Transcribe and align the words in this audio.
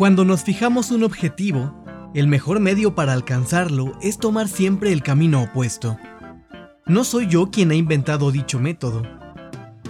Cuando 0.00 0.24
nos 0.24 0.44
fijamos 0.44 0.92
un 0.92 1.04
objetivo, 1.04 1.84
el 2.14 2.26
mejor 2.26 2.58
medio 2.58 2.94
para 2.94 3.12
alcanzarlo 3.12 3.92
es 4.00 4.16
tomar 4.16 4.48
siempre 4.48 4.94
el 4.94 5.02
camino 5.02 5.42
opuesto. 5.42 5.98
No 6.86 7.04
soy 7.04 7.26
yo 7.26 7.50
quien 7.50 7.70
ha 7.70 7.74
inventado 7.74 8.32
dicho 8.32 8.58
método. 8.58 9.02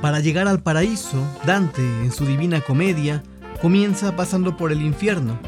Para 0.02 0.18
llegar 0.18 0.48
al 0.48 0.64
paraíso, 0.64 1.24
Dante, 1.46 1.80
en 2.02 2.10
su 2.10 2.26
Divina 2.26 2.60
Comedia, 2.60 3.22
comienza 3.62 4.16
pasando 4.16 4.56
por 4.56 4.72
el 4.72 4.82
infierno. 4.82 5.38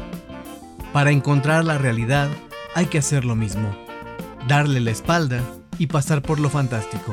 Para 0.93 1.11
encontrar 1.11 1.65
la 1.65 1.77
realidad, 1.77 2.29
hay 2.73 2.85
que 2.85 2.99
hacer 2.99 3.25
lo 3.25 3.35
mismo, 3.35 3.69
darle 4.47 4.79
la 4.79 4.91
espalda 4.91 5.41
y 5.77 5.87
pasar 5.87 6.21
por 6.21 6.39
lo 6.39 6.49
fantástico. 6.49 7.11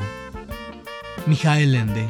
Mijael 1.25 1.75
Ende. 1.75 2.07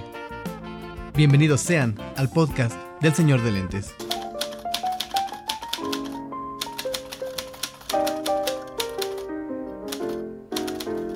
Bienvenidos 1.16 1.62
sean 1.62 1.96
al 2.16 2.30
podcast 2.30 2.76
del 3.02 3.16
Señor 3.16 3.42
de 3.42 3.54
Lentes. 3.54 3.96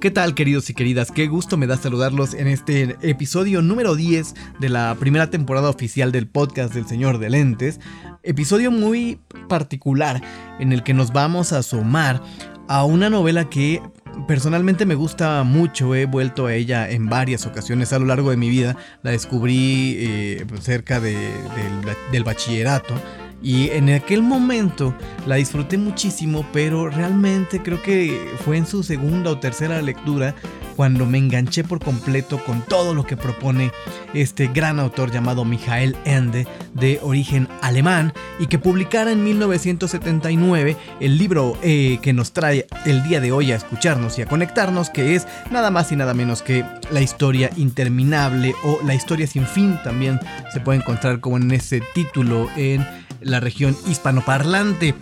¿Qué 0.00 0.10
tal 0.10 0.34
queridos 0.34 0.70
y 0.70 0.74
queridas? 0.74 1.12
Qué 1.12 1.26
gusto 1.26 1.58
me 1.58 1.66
da 1.66 1.76
saludarlos 1.76 2.32
en 2.32 2.46
este 2.46 2.96
episodio 3.02 3.60
número 3.60 3.96
10 3.96 4.34
de 4.58 4.70
la 4.70 4.96
primera 4.98 5.28
temporada 5.28 5.68
oficial 5.68 6.10
del 6.10 6.26
podcast 6.26 6.72
del 6.72 6.86
Señor 6.86 7.18
de 7.18 7.28
Lentes. 7.28 7.80
Episodio 8.22 8.70
muy 8.70 9.20
particular 9.46 10.22
en 10.58 10.72
el 10.72 10.84
que 10.84 10.94
nos 10.94 11.12
vamos 11.12 11.52
a 11.52 11.58
asomar 11.58 12.22
a 12.66 12.84
una 12.84 13.10
novela 13.10 13.50
que 13.50 13.82
personalmente 14.26 14.86
me 14.86 14.94
gusta 14.94 15.42
mucho, 15.42 15.94
he 15.94 16.06
vuelto 16.06 16.46
a 16.46 16.54
ella 16.54 16.88
en 16.88 17.10
varias 17.10 17.44
ocasiones 17.44 17.92
a 17.92 17.98
lo 17.98 18.06
largo 18.06 18.30
de 18.30 18.38
mi 18.38 18.48
vida, 18.48 18.78
la 19.02 19.10
descubrí 19.10 19.96
eh, 19.98 20.46
cerca 20.62 20.98
del 21.00 22.24
bachillerato 22.24 22.94
y 23.42 23.70
en 23.70 23.90
aquel 23.90 24.22
momento 24.22 24.94
la 25.26 25.36
disfruté 25.36 25.78
muchísimo, 25.78 26.46
pero 26.52 26.90
realmente 26.90 27.62
creo 27.62 27.80
que 27.82 28.34
fue 28.44 28.56
en 28.56 28.66
su 28.66 28.82
segunda 28.82 29.30
o 29.30 29.38
tercera 29.38 29.80
lectura 29.80 30.34
cuando 30.76 31.04
me 31.04 31.18
enganché 31.18 31.62
por 31.62 31.78
completo 31.78 32.42
con 32.44 32.62
todo 32.62 32.94
lo 32.94 33.04
que 33.04 33.16
propone 33.16 33.70
este 34.14 34.46
gran 34.46 34.80
autor 34.80 35.10
llamado 35.10 35.44
Michael 35.44 35.94
Ende, 36.06 36.46
de 36.72 36.98
origen 37.02 37.48
alemán, 37.60 38.14
y 38.38 38.46
que 38.46 38.58
publicara 38.58 39.12
en 39.12 39.22
1979 39.22 40.76
el 41.00 41.18
libro 41.18 41.58
eh, 41.62 41.98
que 42.00 42.14
nos 42.14 42.32
trae 42.32 42.66
el 42.86 43.02
día 43.02 43.20
de 43.20 43.30
hoy 43.30 43.52
a 43.52 43.56
escucharnos 43.56 44.18
y 44.18 44.22
a 44.22 44.26
conectarnos, 44.26 44.88
que 44.88 45.14
es 45.14 45.26
nada 45.50 45.70
más 45.70 45.92
y 45.92 45.96
nada 45.96 46.14
menos 46.14 46.40
que 46.40 46.64
La 46.90 47.02
historia 47.02 47.50
interminable 47.56 48.54
o 48.64 48.78
La 48.84 48.94
historia 48.94 49.26
sin 49.26 49.46
fin, 49.46 49.78
también 49.84 50.18
se 50.52 50.60
puede 50.60 50.78
encontrar 50.78 51.20
como 51.20 51.36
en 51.36 51.50
ese 51.50 51.82
título 51.94 52.48
en 52.56 52.86
la 53.20 53.40
región 53.40 53.76
hispanoparlante. 53.86 54.94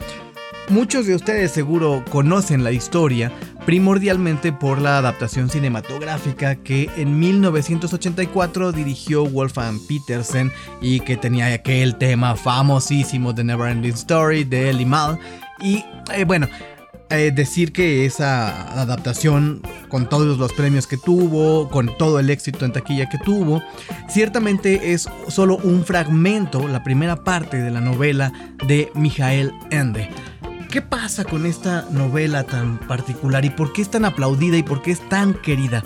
Muchos 0.69 1.07
de 1.07 1.15
ustedes 1.15 1.51
seguro 1.51 2.05
conocen 2.11 2.63
la 2.63 2.73
historia 2.73 3.33
primordialmente 3.65 4.53
por 4.53 4.81
la 4.81 4.99
adaptación 4.99 5.51
cinematográfica 5.51 6.57
que 6.57 6.91
en 6.97 7.19
1984 7.19 8.73
dirigió 8.73 9.27
Wolfgang 9.27 9.79
Petersen 9.87 10.53
y 10.81 11.01
que 11.01 11.17
tenía 11.17 11.53
aquel 11.53 11.97
tema 11.97 12.35
famosísimo 12.37 13.33
de 13.33 13.45
Neverending 13.45 13.95
Story 13.95 14.45
de 14.45 14.71
Ellie 14.71 14.87
Mal. 14.87 15.19
Y 15.61 15.85
eh, 16.15 16.25
bueno, 16.25 16.49
eh, 17.11 17.33
decir 17.35 17.73
que 17.73 18.05
esa 18.05 18.81
adaptación, 18.81 19.63
con 19.89 20.09
todos 20.09 20.39
los 20.39 20.53
premios 20.53 20.87
que 20.87 20.99
tuvo, 20.99 21.69
con 21.71 21.97
todo 21.97 22.19
el 22.19 22.29
éxito 22.29 22.65
en 22.65 22.73
taquilla 22.73 23.09
que 23.09 23.19
tuvo, 23.19 23.63
ciertamente 24.09 24.93
es 24.93 25.09
solo 25.29 25.57
un 25.57 25.85
fragmento, 25.85 26.69
la 26.69 26.85
primera 26.85 27.25
parte 27.25 27.59
de 27.59 27.71
la 27.71 27.81
novela 27.81 28.33
de 28.67 28.91
Michael 28.95 29.53
Ende. 29.71 30.11
¿Qué 30.71 30.83
pasa 30.83 31.25
con 31.25 31.47
esta 31.47 31.87
novela 31.91 32.45
tan 32.45 32.79
particular 32.79 33.43
y 33.45 33.51
por 33.51 33.73
qué 33.73 33.81
es 33.81 33.91
tan 33.91 34.05
aplaudida 34.05 34.59
y 34.59 34.63
por 34.63 34.83
qué 34.83 34.91
es 34.91 35.09
tan 35.09 35.33
querida? 35.33 35.83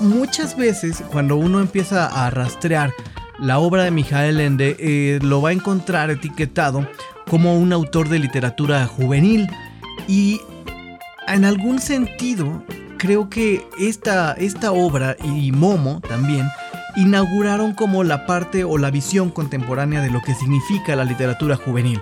Muchas 0.00 0.56
veces 0.56 1.02
cuando 1.10 1.34
uno 1.34 1.60
empieza 1.60 2.06
a 2.06 2.30
rastrear 2.30 2.92
la 3.40 3.58
obra 3.58 3.82
de 3.82 3.90
Michael 3.90 4.38
Ende, 4.38 4.76
eh, 4.78 5.18
lo 5.22 5.42
va 5.42 5.48
a 5.48 5.52
encontrar 5.52 6.10
etiquetado 6.10 6.88
como 7.28 7.58
un 7.58 7.72
autor 7.72 8.08
de 8.08 8.20
literatura 8.20 8.86
juvenil 8.86 9.48
y 10.08 10.40
en 11.28 11.44
algún 11.44 11.80
sentido, 11.80 12.62
creo 12.98 13.28
que 13.30 13.66
esta, 13.78 14.32
esta 14.32 14.72
obra 14.72 15.16
y 15.22 15.52
Momo 15.52 16.00
también 16.00 16.46
inauguraron 16.96 17.74
como 17.74 18.04
la 18.04 18.26
parte 18.26 18.64
o 18.64 18.78
la 18.78 18.90
visión 18.90 19.30
contemporánea 19.30 20.00
de 20.00 20.10
lo 20.10 20.22
que 20.22 20.34
significa 20.34 20.96
la 20.96 21.04
literatura 21.04 21.56
juvenil. 21.56 22.00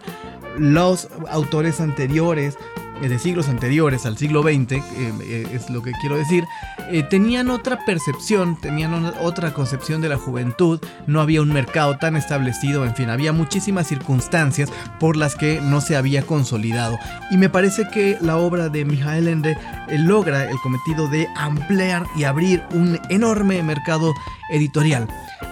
Los 0.58 1.08
autores 1.30 1.80
anteriores 1.80 2.58
de 3.08 3.18
siglos 3.18 3.48
anteriores 3.48 4.06
al 4.06 4.16
siglo 4.16 4.42
XX, 4.42 4.72
eh, 4.72 5.46
es 5.52 5.70
lo 5.70 5.82
que 5.82 5.92
quiero 6.00 6.16
decir, 6.16 6.44
eh, 6.90 7.02
tenían 7.02 7.50
otra 7.50 7.84
percepción, 7.84 8.56
tenían 8.56 9.12
otra 9.20 9.52
concepción 9.52 10.00
de 10.00 10.08
la 10.08 10.16
juventud, 10.16 10.80
no 11.06 11.20
había 11.20 11.42
un 11.42 11.52
mercado 11.52 11.98
tan 11.98 12.16
establecido, 12.16 12.84
en 12.84 12.94
fin, 12.94 13.10
había 13.10 13.32
muchísimas 13.32 13.86
circunstancias 13.86 14.70
por 14.98 15.16
las 15.16 15.34
que 15.34 15.60
no 15.60 15.80
se 15.80 15.96
había 15.96 16.22
consolidado. 16.22 16.98
Y 17.30 17.36
me 17.36 17.48
parece 17.48 17.88
que 17.88 18.18
la 18.20 18.36
obra 18.36 18.68
de 18.68 18.84
Mijael 18.84 19.28
Ende 19.28 19.56
eh, 19.88 19.98
logra 19.98 20.50
el 20.50 20.58
cometido 20.60 21.08
de 21.08 21.28
ampliar 21.36 22.06
y 22.16 22.24
abrir 22.24 22.62
un 22.72 22.98
enorme 23.08 23.62
mercado 23.62 24.12
editorial. 24.50 25.08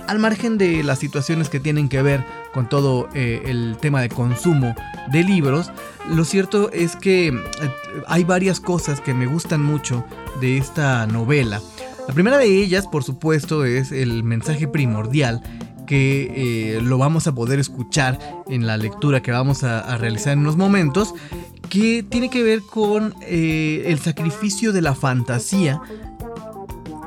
Al 0.06 0.18
margen 0.18 0.58
de 0.58 0.82
las 0.82 0.98
situaciones 0.98 1.48
que 1.48 1.60
tienen 1.60 1.88
que 1.88 2.02
ver 2.02 2.24
con 2.52 2.68
todo 2.68 3.08
el 3.14 3.76
tema 3.80 4.02
de 4.02 4.08
consumo 4.08 4.74
de 5.12 5.22
libros, 5.22 5.70
lo 6.08 6.24
cierto 6.24 6.70
es 6.72 6.96
que 6.96 7.28
eh, 7.28 7.32
hay 8.08 8.24
varias 8.24 8.58
cosas 8.58 9.00
que 9.00 9.14
me 9.14 9.26
gustan 9.26 9.62
mucho 9.62 10.04
de 10.40 10.58
esta 10.58 11.06
novela. 11.06 11.60
La 12.08 12.14
primera 12.14 12.38
de 12.38 12.62
ellas, 12.62 12.86
por 12.86 13.04
supuesto, 13.04 13.64
es 13.64 13.92
el 13.92 14.24
mensaje 14.24 14.66
primordial 14.66 15.42
que 15.86 16.76
eh, 16.76 16.80
lo 16.80 16.98
vamos 16.98 17.26
a 17.26 17.34
poder 17.34 17.58
escuchar 17.58 18.18
en 18.48 18.66
la 18.66 18.76
lectura 18.76 19.22
que 19.22 19.32
vamos 19.32 19.64
a, 19.64 19.96
realizar 19.96 20.34
en 20.34 20.40
unos 20.40 20.56
momentos, 20.56 21.14
que 21.68 22.04
tiene 22.08 22.30
que 22.30 22.42
ver 22.42 22.62
con 22.62 23.14
eh, 23.22 23.84
el 23.86 23.98
sacrificio 23.98 24.72
de 24.72 24.82
la 24.82 24.94
fantasía 24.94 25.80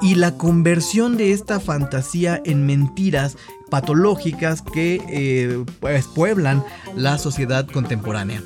y 0.01 0.15
la 0.15 0.37
conversión 0.37 1.15
de 1.15 1.31
esta 1.31 1.59
fantasía 1.59 2.41
en 2.45 2.65
mentiras 2.65 3.37
patológicas 3.69 4.61
que 4.61 5.63
pues, 5.79 6.07
pueblan 6.07 6.63
la 6.95 7.17
sociedad 7.17 7.65
contemporánea 7.67 8.43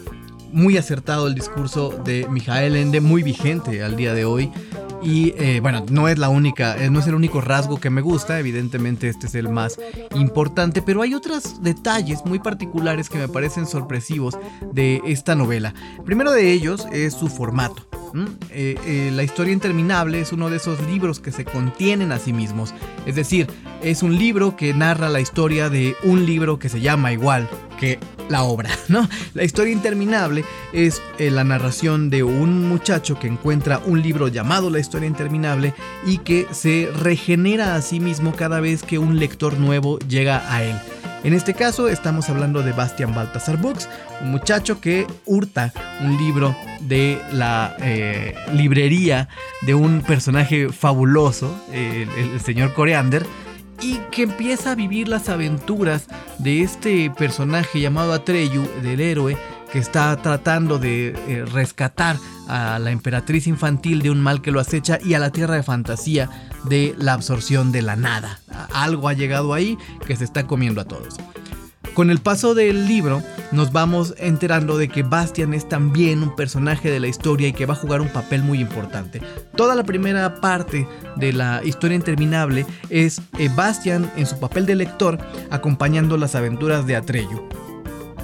muy 0.51 0.77
acertado 0.77 1.27
el 1.27 1.35
discurso 1.35 1.89
de 2.03 2.27
Mijael 2.29 2.75
Ende, 2.75 3.01
muy 3.01 3.23
vigente 3.23 3.83
al 3.83 3.95
día 3.95 4.13
de 4.13 4.25
hoy. 4.25 4.51
Y 5.03 5.33
eh, 5.37 5.59
bueno, 5.61 5.85
no 5.91 6.07
es 6.07 6.17
la 6.17 6.29
única, 6.29 6.75
eh, 6.83 6.89
no 6.89 6.99
es 6.99 7.07
el 7.07 7.15
único 7.15 7.39
rasgo 7.39 7.79
que 7.79 7.89
me 7.89 8.01
gusta, 8.01 8.39
evidentemente 8.39 9.07
este 9.07 9.27
es 9.27 9.35
el 9.35 9.47
más 9.49 9.79
importante, 10.15 10.81
pero 10.81 11.01
hay 11.01 11.13
otros 11.13 11.61
detalles 11.61 12.25
muy 12.25 12.39
particulares 12.39 13.09
que 13.09 13.19
me 13.19 13.27
parecen 13.27 13.67
sorpresivos 13.67 14.37
de 14.73 15.01
esta 15.05 15.35
novela. 15.35 15.73
primero 16.03 16.31
de 16.31 16.51
ellos 16.51 16.87
es 16.91 17.13
su 17.13 17.27
formato. 17.27 17.86
Eh, 18.51 19.11
la 19.13 19.23
historia 19.23 19.53
interminable 19.53 20.21
es 20.21 20.31
uno 20.31 20.49
de 20.49 20.57
esos 20.57 20.81
libros 20.87 21.19
que 21.19 21.31
se 21.31 21.45
contienen 21.45 22.11
a 22.11 22.19
sí 22.19 22.33
mismos, 22.33 22.73
es 23.05 23.15
decir, 23.15 23.47
es 23.81 24.03
un 24.03 24.17
libro 24.17 24.55
que 24.55 24.73
narra 24.73 25.09
la 25.09 25.21
historia 25.21 25.69
de 25.69 25.95
un 26.03 26.25
libro 26.25 26.59
que 26.59 26.69
se 26.69 26.81
llama 26.81 27.11
igual 27.11 27.47
que 27.79 27.99
la 28.29 28.43
obra, 28.43 28.69
¿no? 28.87 29.07
La 29.33 29.43
historia 29.43 29.73
interminable 29.73 30.43
es 30.73 31.01
eh, 31.19 31.31
la 31.31 31.43
narración 31.43 32.09
de 32.09 32.23
un 32.23 32.67
muchacho 32.67 33.19
que 33.19 33.27
encuentra 33.27 33.79
un 33.85 34.01
libro 34.01 34.27
llamado 34.27 34.69
La 34.69 34.79
historia 34.79 35.07
interminable 35.07 35.73
y 36.05 36.17
que 36.19 36.47
se 36.51 36.89
regenera 36.99 37.75
a 37.75 37.81
sí 37.81 37.99
mismo 37.99 38.33
cada 38.35 38.59
vez 38.59 38.83
que 38.83 38.97
un 38.97 39.19
lector 39.19 39.57
nuevo 39.59 39.99
llega 39.99 40.51
a 40.53 40.63
él. 40.63 40.75
En 41.23 41.33
este 41.33 41.53
caso 41.53 41.87
estamos 41.89 42.29
hablando 42.29 42.61
de 42.61 42.71
Bastian 42.71 43.13
Baltasar 43.13 43.57
Books, 43.57 43.89
un 44.21 44.31
muchacho 44.31 44.79
que 44.79 45.07
hurta 45.25 45.73
un 46.01 46.15
libro 46.17 46.55
de 46.81 47.19
la 47.33 47.75
eh, 47.79 48.35
librería 48.53 49.27
de 49.63 49.73
un 49.73 50.01
personaje 50.01 50.69
fabuloso, 50.69 51.53
el, 51.73 52.07
el 52.09 52.39
señor 52.39 52.73
Coreander, 52.73 53.25
y 53.81 53.97
que 54.11 54.23
empieza 54.23 54.71
a 54.71 54.75
vivir 54.75 55.07
las 55.07 55.29
aventuras 55.29 56.07
de 56.39 56.61
este 56.61 57.09
personaje 57.11 57.79
llamado 57.79 58.13
Atreyu, 58.13 58.67
del 58.81 58.99
héroe, 58.99 59.37
que 59.71 59.79
está 59.79 60.15
tratando 60.17 60.79
de 60.79 61.09
eh, 61.09 61.45
rescatar 61.45 62.17
a 62.47 62.79
la 62.79 62.91
emperatriz 62.91 63.47
infantil 63.47 64.01
de 64.01 64.11
un 64.11 64.21
mal 64.21 64.41
que 64.41 64.51
lo 64.51 64.59
acecha 64.59 64.99
y 65.03 65.13
a 65.13 65.19
la 65.19 65.31
tierra 65.31 65.55
de 65.55 65.63
fantasía 65.63 66.29
de 66.63 66.95
la 66.97 67.13
absorción 67.13 67.71
de 67.71 67.81
la 67.81 67.95
nada. 67.95 68.39
Algo 68.73 69.09
ha 69.09 69.13
llegado 69.13 69.53
ahí 69.53 69.77
que 70.05 70.15
se 70.15 70.23
está 70.23 70.47
comiendo 70.47 70.81
a 70.81 70.85
todos. 70.85 71.17
Con 71.97 72.11
el 72.11 72.19
paso 72.19 72.53
del 72.53 72.87
libro 72.87 73.23
nos 73.51 73.71
vamos 73.71 74.13
enterando 74.19 74.77
de 74.77 74.87
que 74.87 75.01
Bastian 75.01 75.55
es 75.55 75.67
también 75.67 76.21
un 76.21 76.35
personaje 76.35 76.91
de 76.91 76.99
la 76.99 77.07
historia 77.07 77.47
y 77.47 77.53
que 77.53 77.65
va 77.65 77.73
a 77.73 77.77
jugar 77.77 78.01
un 78.01 78.09
papel 78.09 78.43
muy 78.43 78.59
importante. 78.59 79.19
Toda 79.55 79.73
la 79.73 79.83
primera 79.83 80.39
parte 80.39 80.87
de 81.15 81.33
la 81.33 81.61
historia 81.63 81.95
interminable 81.95 82.67
es 82.89 83.21
eh, 83.39 83.49
Bastian 83.55 84.11
en 84.15 84.27
su 84.27 84.39
papel 84.39 84.67
de 84.67 84.75
lector 84.75 85.17
acompañando 85.49 86.17
las 86.17 86.35
aventuras 86.35 86.85
de 86.85 86.97
Atreyu. 86.97 87.66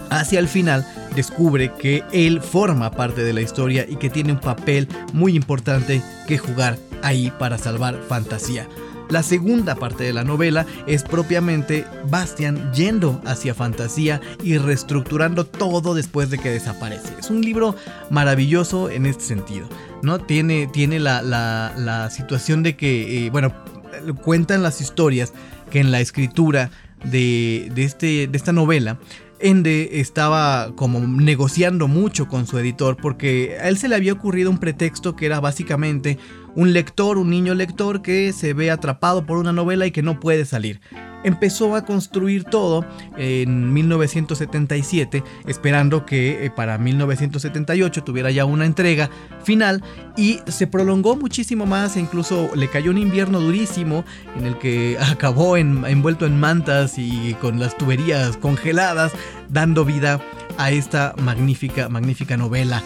Hacia 0.09 0.39
el 0.39 0.47
final 0.47 0.85
descubre 1.15 1.71
que 1.73 2.03
él 2.11 2.41
forma 2.41 2.91
parte 2.91 3.23
de 3.23 3.33
la 3.33 3.41
historia 3.41 3.85
y 3.87 3.95
que 3.95 4.09
tiene 4.09 4.33
un 4.33 4.39
papel 4.39 4.87
muy 5.13 5.35
importante 5.35 6.01
que 6.27 6.37
jugar 6.37 6.77
ahí 7.01 7.31
para 7.39 7.57
salvar 7.57 7.99
fantasía. 8.07 8.67
La 9.09 9.21
segunda 9.21 9.75
parte 9.75 10.03
de 10.05 10.13
la 10.13 10.23
novela 10.23 10.65
es 10.87 11.03
propiamente 11.03 11.85
Bastian 12.09 12.73
yendo 12.73 13.21
hacia 13.25 13.53
fantasía 13.53 14.21
y 14.41 14.57
reestructurando 14.57 15.45
todo 15.45 15.93
después 15.93 16.29
de 16.29 16.39
que 16.39 16.49
desaparece. 16.49 17.13
Es 17.19 17.29
un 17.29 17.41
libro 17.41 17.75
maravilloso 18.09 18.89
en 18.89 19.05
este 19.05 19.23
sentido. 19.23 19.67
¿no? 20.01 20.19
Tiene, 20.19 20.67
tiene 20.67 20.99
la, 20.99 22.09
situación 22.11 22.63
de 22.63 22.75
que, 22.75 23.25
eh, 23.25 23.29
bueno, 23.29 23.53
cuentan 24.23 24.63
las 24.63 24.81
historias 24.81 25.33
que 25.69 25.79
en 25.79 25.91
la 25.91 25.99
escritura 25.99 26.71
de, 27.03 27.71
este, 27.75 28.27
de 28.27 28.37
esta 28.37 28.51
novela 28.51 28.97
Ende 29.43 29.99
estaba 29.99 30.71
como 30.75 30.99
negociando 30.99 31.89
mucho 31.89 32.29
con 32.29 32.47
su 32.47 32.57
editor 32.57 32.95
porque 32.95 33.57
a 33.61 33.67
él 33.67 33.77
se 33.77 33.89
le 33.89 33.95
había 33.95 34.13
ocurrido 34.13 34.49
un 34.49 34.57
pretexto 34.57 35.17
que 35.17 35.25
era 35.25 35.41
básicamente 35.41 36.17
un 36.55 36.73
lector, 36.73 37.17
un 37.17 37.29
niño 37.29 37.53
lector 37.53 38.01
que 38.01 38.33
se 38.33 38.53
ve 38.53 38.71
atrapado 38.71 39.25
por 39.25 39.37
una 39.37 39.53
novela 39.53 39.85
y 39.85 39.91
que 39.91 40.01
no 40.01 40.19
puede 40.19 40.45
salir. 40.45 40.81
Empezó 41.23 41.75
a 41.75 41.85
construir 41.85 42.43
todo 42.43 42.85
en 43.17 43.71
1977, 43.73 45.23
esperando 45.47 46.05
que 46.05 46.45
eh, 46.45 46.51
para 46.51 46.77
1978 46.77 48.03
tuviera 48.03 48.29
ya 48.29 48.43
una 48.43 48.65
entrega 48.65 49.09
final 49.43 49.81
y 50.17 50.39
se 50.47 50.67
prolongó 50.67 51.15
muchísimo 51.15 51.65
más, 51.65 51.95
e 51.95 52.01
incluso 52.01 52.49
le 52.55 52.69
cayó 52.69 52.91
un 52.91 52.97
invierno 52.97 53.39
durísimo 53.39 54.03
en 54.37 54.45
el 54.45 54.57
que 54.57 54.97
acabó 55.11 55.55
envuelto 55.55 56.25
en 56.25 56.39
mantas 56.39 56.97
y 56.97 57.35
con 57.39 57.59
las 57.59 57.77
tuberías 57.77 58.35
congeladas, 58.35 59.13
dando 59.49 59.85
vida 59.85 60.19
a 60.57 60.71
esta 60.71 61.15
magnífica, 61.17 61.89
magnífica 61.89 62.37
novela 62.37 62.83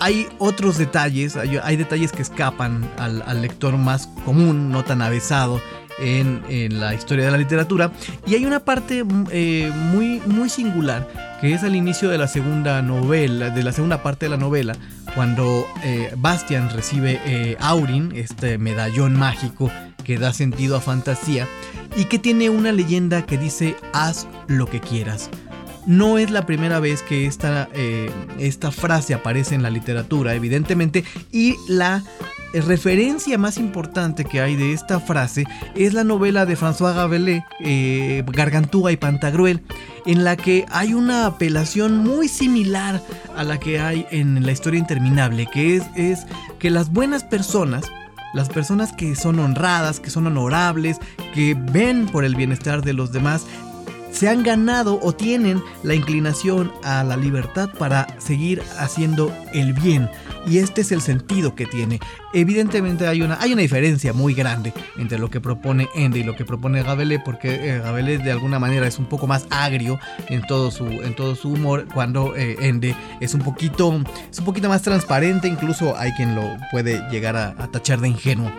hay 0.00 0.28
otros 0.38 0.78
detalles, 0.78 1.36
hay, 1.36 1.76
detalles 1.76 2.12
que 2.12 2.22
escapan 2.22 2.88
al, 2.98 3.42
lector 3.42 3.76
más 3.76 4.08
común, 4.24 4.70
no 4.70 4.84
tan 4.84 5.02
avesado, 5.02 5.60
en, 5.98 6.78
la 6.78 6.94
historia 6.94 7.24
de 7.24 7.30
la 7.30 7.38
literatura. 7.38 7.92
Y 8.26 8.34
hay 8.34 8.46
una 8.46 8.60
parte 8.60 9.02
mm, 9.02 9.26
eh, 9.30 9.72
muy, 9.92 10.20
muy 10.26 10.48
singular 10.48 11.08
que 11.40 11.54
es 11.54 11.62
al 11.62 11.76
inicio 11.76 12.08
de 12.08 12.18
la 12.18 12.26
segunda 12.26 12.82
novela, 12.82 13.50
de 13.50 13.62
la 13.62 13.72
segunda 13.72 14.02
parte 14.02 14.26
de 14.26 14.30
la 14.30 14.36
novela, 14.36 14.74
cuando 15.14 15.66
eh, 15.84 16.12
Bastian 16.16 16.70
recibe 16.70 17.20
eh, 17.24 17.56
Aurin, 17.60 18.12
este 18.14 18.58
medallón 18.58 19.16
mágico 19.16 19.70
que 20.04 20.18
da 20.18 20.32
sentido 20.32 20.76
a 20.76 20.80
fantasía, 20.80 21.46
y 21.96 22.04
que 22.04 22.18
tiene 22.18 22.50
una 22.50 22.72
leyenda 22.72 23.24
que 23.24 23.38
dice 23.38 23.76
haz 23.92 24.26
lo 24.46 24.66
que 24.66 24.80
quieras. 24.80 25.30
No 25.88 26.18
es 26.18 26.30
la 26.30 26.44
primera 26.44 26.80
vez 26.80 27.02
que 27.02 27.24
esta, 27.24 27.66
esta 28.38 28.70
frase 28.70 29.14
aparece 29.14 29.54
en 29.54 29.62
la 29.62 29.70
literatura, 29.70 30.34
evidentemente, 30.34 31.02
y 31.32 31.56
la 31.66 32.04
referencia 32.52 33.38
más 33.38 33.58
importante 33.58 34.24
que 34.24 34.40
hay 34.40 34.54
de 34.54 34.72
esta 34.72 35.00
frase 35.00 35.44
es 35.74 35.94
la 35.94 36.04
novela 36.04 36.46
de 36.46 36.56
François 36.56 36.94
Rabelais, 36.94 37.42
eh, 37.60 38.22
Gargantúa 38.26 38.92
y 38.92 38.96
Pantagruel, 38.96 39.62
en 40.06 40.24
la 40.24 40.36
que 40.36 40.64
hay 40.70 40.94
una 40.94 41.26
apelación 41.26 41.98
muy 41.98 42.28
similar 42.28 43.02
a 43.36 43.44
la 43.44 43.58
que 43.58 43.80
hay 43.80 44.06
en 44.10 44.44
la 44.44 44.52
historia 44.52 44.78
interminable, 44.78 45.48
que 45.52 45.76
es, 45.76 45.84
es 45.94 46.26
que 46.58 46.70
las 46.70 46.90
buenas 46.90 47.24
personas, 47.24 47.84
las 48.34 48.48
personas 48.48 48.92
que 48.92 49.14
son 49.14 49.38
honradas, 49.38 50.00
que 50.00 50.10
son 50.10 50.26
honorables, 50.26 50.98
que 51.34 51.54
ven 51.54 52.06
por 52.06 52.24
el 52.24 52.34
bienestar 52.34 52.82
de 52.82 52.92
los 52.94 53.12
demás, 53.12 53.46
se 54.10 54.28
han 54.28 54.42
ganado 54.42 54.98
o 55.02 55.12
tienen 55.12 55.62
la 55.82 55.94
inclinación 55.94 56.72
a 56.82 57.04
la 57.04 57.16
libertad 57.16 57.68
para 57.78 58.06
seguir 58.18 58.62
haciendo 58.78 59.32
el 59.52 59.72
bien. 59.72 60.10
Y 60.46 60.58
este 60.58 60.80
es 60.80 60.92
el 60.92 61.02
sentido 61.02 61.54
que 61.54 61.66
tiene. 61.66 62.00
Evidentemente 62.32 63.06
hay 63.06 63.22
una, 63.22 63.38
hay 63.40 63.52
una 63.52 63.62
diferencia 63.62 64.12
muy 64.12 64.34
grande 64.34 64.72
entre 64.96 65.18
lo 65.18 65.30
que 65.30 65.40
propone 65.40 65.88
Ende 65.94 66.20
y 66.20 66.24
lo 66.24 66.36
que 66.36 66.44
propone 66.44 66.82
Gabelé, 66.82 67.18
porque 67.18 67.76
eh, 67.76 68.18
de 68.18 68.32
alguna 68.32 68.58
manera 68.58 68.86
es 68.86 68.98
un 68.98 69.06
poco 69.06 69.26
más 69.26 69.46
agrio 69.50 69.98
en 70.28 70.42
todo 70.42 70.70
su, 70.70 70.86
en 70.86 71.14
todo 71.14 71.34
su 71.34 71.50
humor, 71.50 71.86
cuando 71.92 72.34
eh, 72.36 72.56
Ende 72.60 72.94
es 73.20 73.34
un, 73.34 73.42
poquito, 73.42 74.00
es 74.30 74.38
un 74.38 74.44
poquito 74.44 74.68
más 74.68 74.82
transparente, 74.82 75.48
incluso 75.48 75.96
hay 75.96 76.12
quien 76.12 76.34
lo 76.34 76.42
puede 76.70 77.02
llegar 77.10 77.36
a, 77.36 77.48
a 77.58 77.68
tachar 77.68 78.00
de 78.00 78.08
ingenuo. 78.08 78.50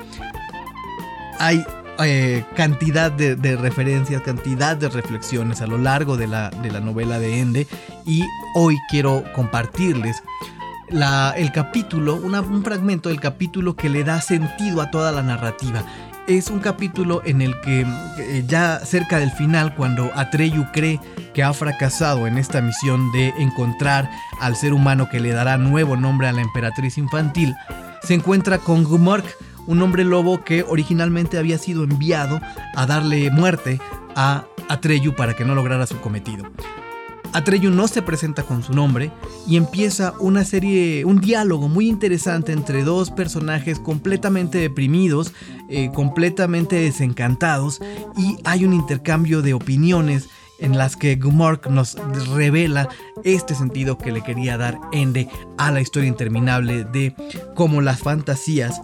Hay 1.40 1.64
eh, 2.04 2.46
cantidad 2.56 3.12
de, 3.12 3.56
referencias, 3.58 4.22
cantidad 4.22 4.78
de 4.78 4.90
reflexiones 4.90 5.62
a 5.62 5.68
lo 5.68 5.78
largo 5.78 6.18
de 6.18 6.28
la, 6.28 6.52
novela 6.82 7.20
de 7.20 7.40
Ende 7.40 7.68
y 8.06 8.24
hoy 8.56 8.78
quiero 8.90 9.24
compartirles 9.34 10.24
el 10.90 11.52
capítulo, 11.52 12.16
un 12.16 12.64
fragmento 12.64 13.10
del 13.10 13.20
capítulo 13.20 13.76
que 13.76 13.90
le 13.90 14.04
da 14.04 14.22
sentido 14.22 14.82
a 14.82 14.92
toda 14.92 15.12
la 15.12 15.22
narrativa. 15.22 15.84
Es 16.28 16.50
un 16.50 16.60
capítulo 16.60 17.22
en 17.26 17.42
el 17.42 17.60
que 17.62 17.86
eh, 18.20 18.44
ya 18.48 18.80
cerca 18.86 19.18
del 19.18 19.32
final, 19.32 19.76
cuando 19.76 20.12
Atreyu 20.16 20.66
cree 20.72 21.00
que 21.34 21.44
ha 21.44 21.54
fracasado 21.54 22.28
en 22.28 22.38
esta 22.38 22.62
misión 22.62 23.12
de 23.12 23.30
encontrar 23.40 24.10
al 24.40 24.56
ser 24.56 24.74
humano 24.74 25.10
que 25.10 25.20
le 25.20 25.32
dará 25.32 25.58
nuevo 25.58 25.98
nombre 25.98 26.28
a 26.28 26.32
la 26.32 26.42
emperatriz 26.42 26.98
infantil, 26.98 27.56
se 28.04 28.14
encuentra 28.14 28.60
con 28.60 28.84
Gumork, 28.84 29.26
un 29.70 29.82
hombre 29.84 30.04
lobo 30.04 30.44
que 30.44 30.64
originalmente 30.64 31.38
había 31.38 31.60
sido 31.60 31.84
enviado 31.84 32.42
a 32.76 32.86
darle 32.88 33.30
muerte 33.30 33.80
a 34.16 34.46
Atreyu 34.68 35.16
para 35.16 35.36
que 35.36 35.46
no 35.46 35.54
lograra 35.54 35.86
su 35.86 36.02
cometido. 36.02 36.44
Atreyu 37.34 37.70
no 37.70 37.88
se 37.88 38.02
presenta 38.02 38.42
con 38.42 38.64
su 38.64 38.74
nombre 38.74 39.12
y 39.48 39.58
empieza 39.58 40.16
una 40.20 40.44
serie, 40.44 41.06
un 41.06 41.22
diálogo 41.22 41.68
muy 41.68 41.88
interesante 41.88 42.52
entre 42.52 42.84
dos 42.84 43.12
personajes 43.12 43.80
completamente 43.80 44.58
deprimidos, 44.58 45.34
eh, 45.70 45.92
completamente 45.94 46.78
desencantados 46.78 47.80
y 48.18 48.38
hay 48.46 48.66
un 48.66 48.74
intercambio 48.74 49.44
de 49.44 49.54
opiniones 49.54 50.30
en 50.58 50.80
las 50.80 50.96
que 50.96 51.16
Gumork 51.16 51.68
nos 51.68 51.96
revela 52.34 52.90
este 53.24 53.54
sentido 53.54 54.00
que 54.00 54.12
le 54.12 54.24
quería 54.24 54.58
dar 54.58 54.80
Ende 54.92 55.30
a 55.60 55.72
la 55.72 55.82
historia 55.82 56.10
interminable 56.10 56.86
de 56.86 57.14
cómo 57.56 57.82
las 57.82 58.00
fantasías 58.00 58.82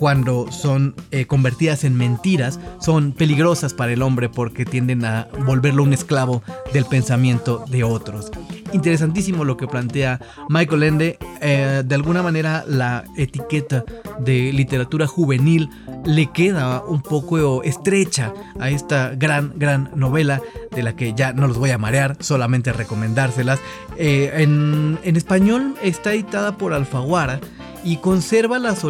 cuando 0.00 0.50
son 0.50 0.94
eh, 1.10 1.26
convertidas 1.26 1.84
en 1.84 1.94
mentiras, 1.94 2.58
son 2.80 3.12
peligrosas 3.12 3.74
para 3.74 3.92
el 3.92 4.00
hombre 4.00 4.30
porque 4.30 4.64
tienden 4.64 5.04
a 5.04 5.28
volverlo 5.44 5.82
un 5.82 5.92
esclavo 5.92 6.42
del 6.72 6.86
pensamiento 6.86 7.66
de 7.68 7.84
otros. 7.84 8.30
Interesantísimo 8.72 9.44
lo 9.44 9.58
que 9.58 9.66
plantea 9.66 10.18
Michael 10.48 10.84
Ende. 10.84 11.18
Eh, 11.42 11.82
de 11.84 11.94
alguna 11.94 12.22
manera 12.22 12.64
la 12.66 13.04
etiqueta 13.14 13.84
de 14.18 14.54
literatura 14.54 15.06
juvenil 15.06 15.68
le 16.06 16.28
queda 16.28 16.82
un 16.82 17.02
poco 17.02 17.62
estrecha 17.62 18.32
a 18.58 18.70
esta 18.70 19.10
gran, 19.14 19.52
gran 19.56 19.90
novela 19.94 20.40
de 20.74 20.82
la 20.82 20.96
que 20.96 21.12
ya 21.12 21.34
no 21.34 21.46
los 21.46 21.58
voy 21.58 21.72
a 21.72 21.78
marear, 21.78 22.16
solamente 22.20 22.72
recomendárselas. 22.72 23.60
Eh, 23.98 24.30
en, 24.34 24.98
en 25.02 25.16
español 25.16 25.74
está 25.82 26.14
editada 26.14 26.56
por 26.56 26.72
Alfaguara 26.72 27.38
y 27.84 27.96
conserva 27.96 28.58
las, 28.58 28.84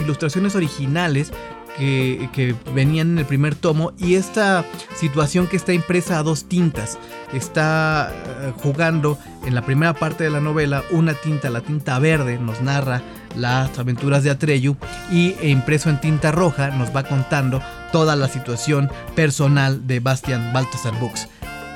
ilustraciones 0.00 0.54
originales 0.54 1.32
que, 1.76 2.54
venían 2.74 3.12
en 3.12 3.18
el 3.18 3.24
primer 3.24 3.54
tomo 3.54 3.92
y 3.98 4.14
esta 4.14 4.64
situación 4.96 5.46
que 5.46 5.56
está 5.56 5.72
impresa 5.72 6.18
a 6.18 6.22
dos 6.22 6.44
tintas. 6.44 6.98
Está 7.32 8.12
eh, 8.12 8.52
jugando 8.62 9.18
en 9.44 9.54
la 9.54 9.62
primera 9.62 9.94
parte 9.94 10.24
de 10.24 10.30
la 10.30 10.40
novela 10.40 10.84
una 10.90 11.14
tinta, 11.14 11.50
la 11.50 11.60
tinta 11.60 11.98
verde, 11.98 12.38
nos 12.38 12.60
narra 12.60 13.02
las 13.36 13.76
aventuras 13.78 14.22
de 14.22 14.30
Atreyu 14.30 14.76
y 15.10 15.34
impreso 15.42 15.90
en 15.90 16.00
tinta 16.00 16.30
roja 16.30 16.68
nos 16.70 16.94
va 16.94 17.02
contando 17.02 17.60
toda 17.90 18.14
la 18.14 18.28
situación 18.28 18.90
personal 19.16 19.86
de 19.86 20.00
Bastian 20.00 20.52
Balthasar 20.52 20.98
Books. 21.00 21.28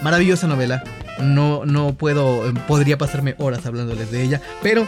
Maravillosa 0.02 0.46
novela, 0.46 0.84
no, 1.20 1.64
no 1.64 1.94
puedo, 1.94 2.52
podría 2.68 2.98
pasarme 2.98 3.34
horas 3.38 3.66
hablándoles 3.66 4.12
de 4.12 4.22
ella, 4.22 4.40
pero 4.62 4.86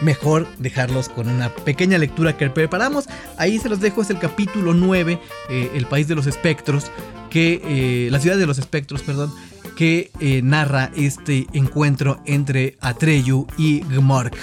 mejor 0.00 0.46
dejarlos 0.58 1.08
con 1.08 1.28
una 1.28 1.48
pequeña 1.50 1.98
lectura 1.98 2.36
que 2.36 2.50
preparamos. 2.50 3.08
Ahí 3.36 3.58
se 3.58 3.68
los 3.68 3.80
dejo, 3.80 4.02
es 4.02 4.10
el 4.10 4.18
capítulo 4.18 4.74
9, 4.74 5.20
eh, 5.50 5.70
El 5.74 5.86
País 5.86 6.08
de 6.08 6.14
los 6.14 6.26
Espectros, 6.26 6.90
que, 7.30 7.60
eh, 7.64 8.08
la 8.10 8.20
ciudad 8.20 8.36
de 8.36 8.46
los 8.46 8.58
espectros, 8.58 9.02
perdón, 9.02 9.32
que 9.76 10.10
eh, 10.20 10.40
narra 10.42 10.90
este 10.96 11.46
encuentro 11.52 12.20
entre 12.26 12.76
Atreyu 12.80 13.46
y 13.58 13.80
Gmork. 13.80 14.36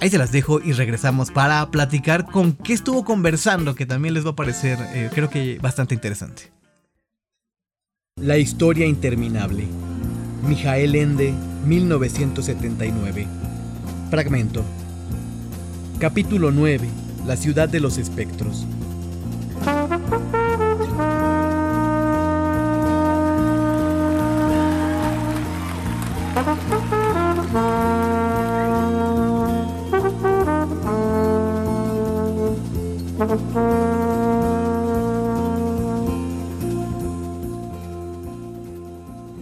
Ahí 0.00 0.08
se 0.08 0.18
las 0.18 0.32
dejo 0.32 0.60
y 0.60 0.72
regresamos 0.72 1.30
para 1.30 1.70
platicar 1.70 2.26
con 2.26 2.54
qué 2.54 2.72
estuvo 2.72 3.04
conversando, 3.04 3.74
que 3.74 3.84
también 3.86 4.14
les 4.14 4.24
va 4.24 4.30
a 4.30 4.36
parecer, 4.36 4.78
creo 5.14 5.28
que 5.28 5.58
bastante 5.60 5.94
interesante. 5.94 6.50
La 8.16 8.38
historia 8.38 8.86
interminable. 8.86 9.66
Mijael 10.42 10.94
Ende, 10.94 11.34
1979. 11.66 13.39
Fragmento. 14.10 14.64
Capítulo 16.00 16.50
9. 16.50 16.88
La 17.26 17.36
ciudad 17.36 17.68
de 17.68 17.78
los 17.78 17.96
espectros. 17.96 18.66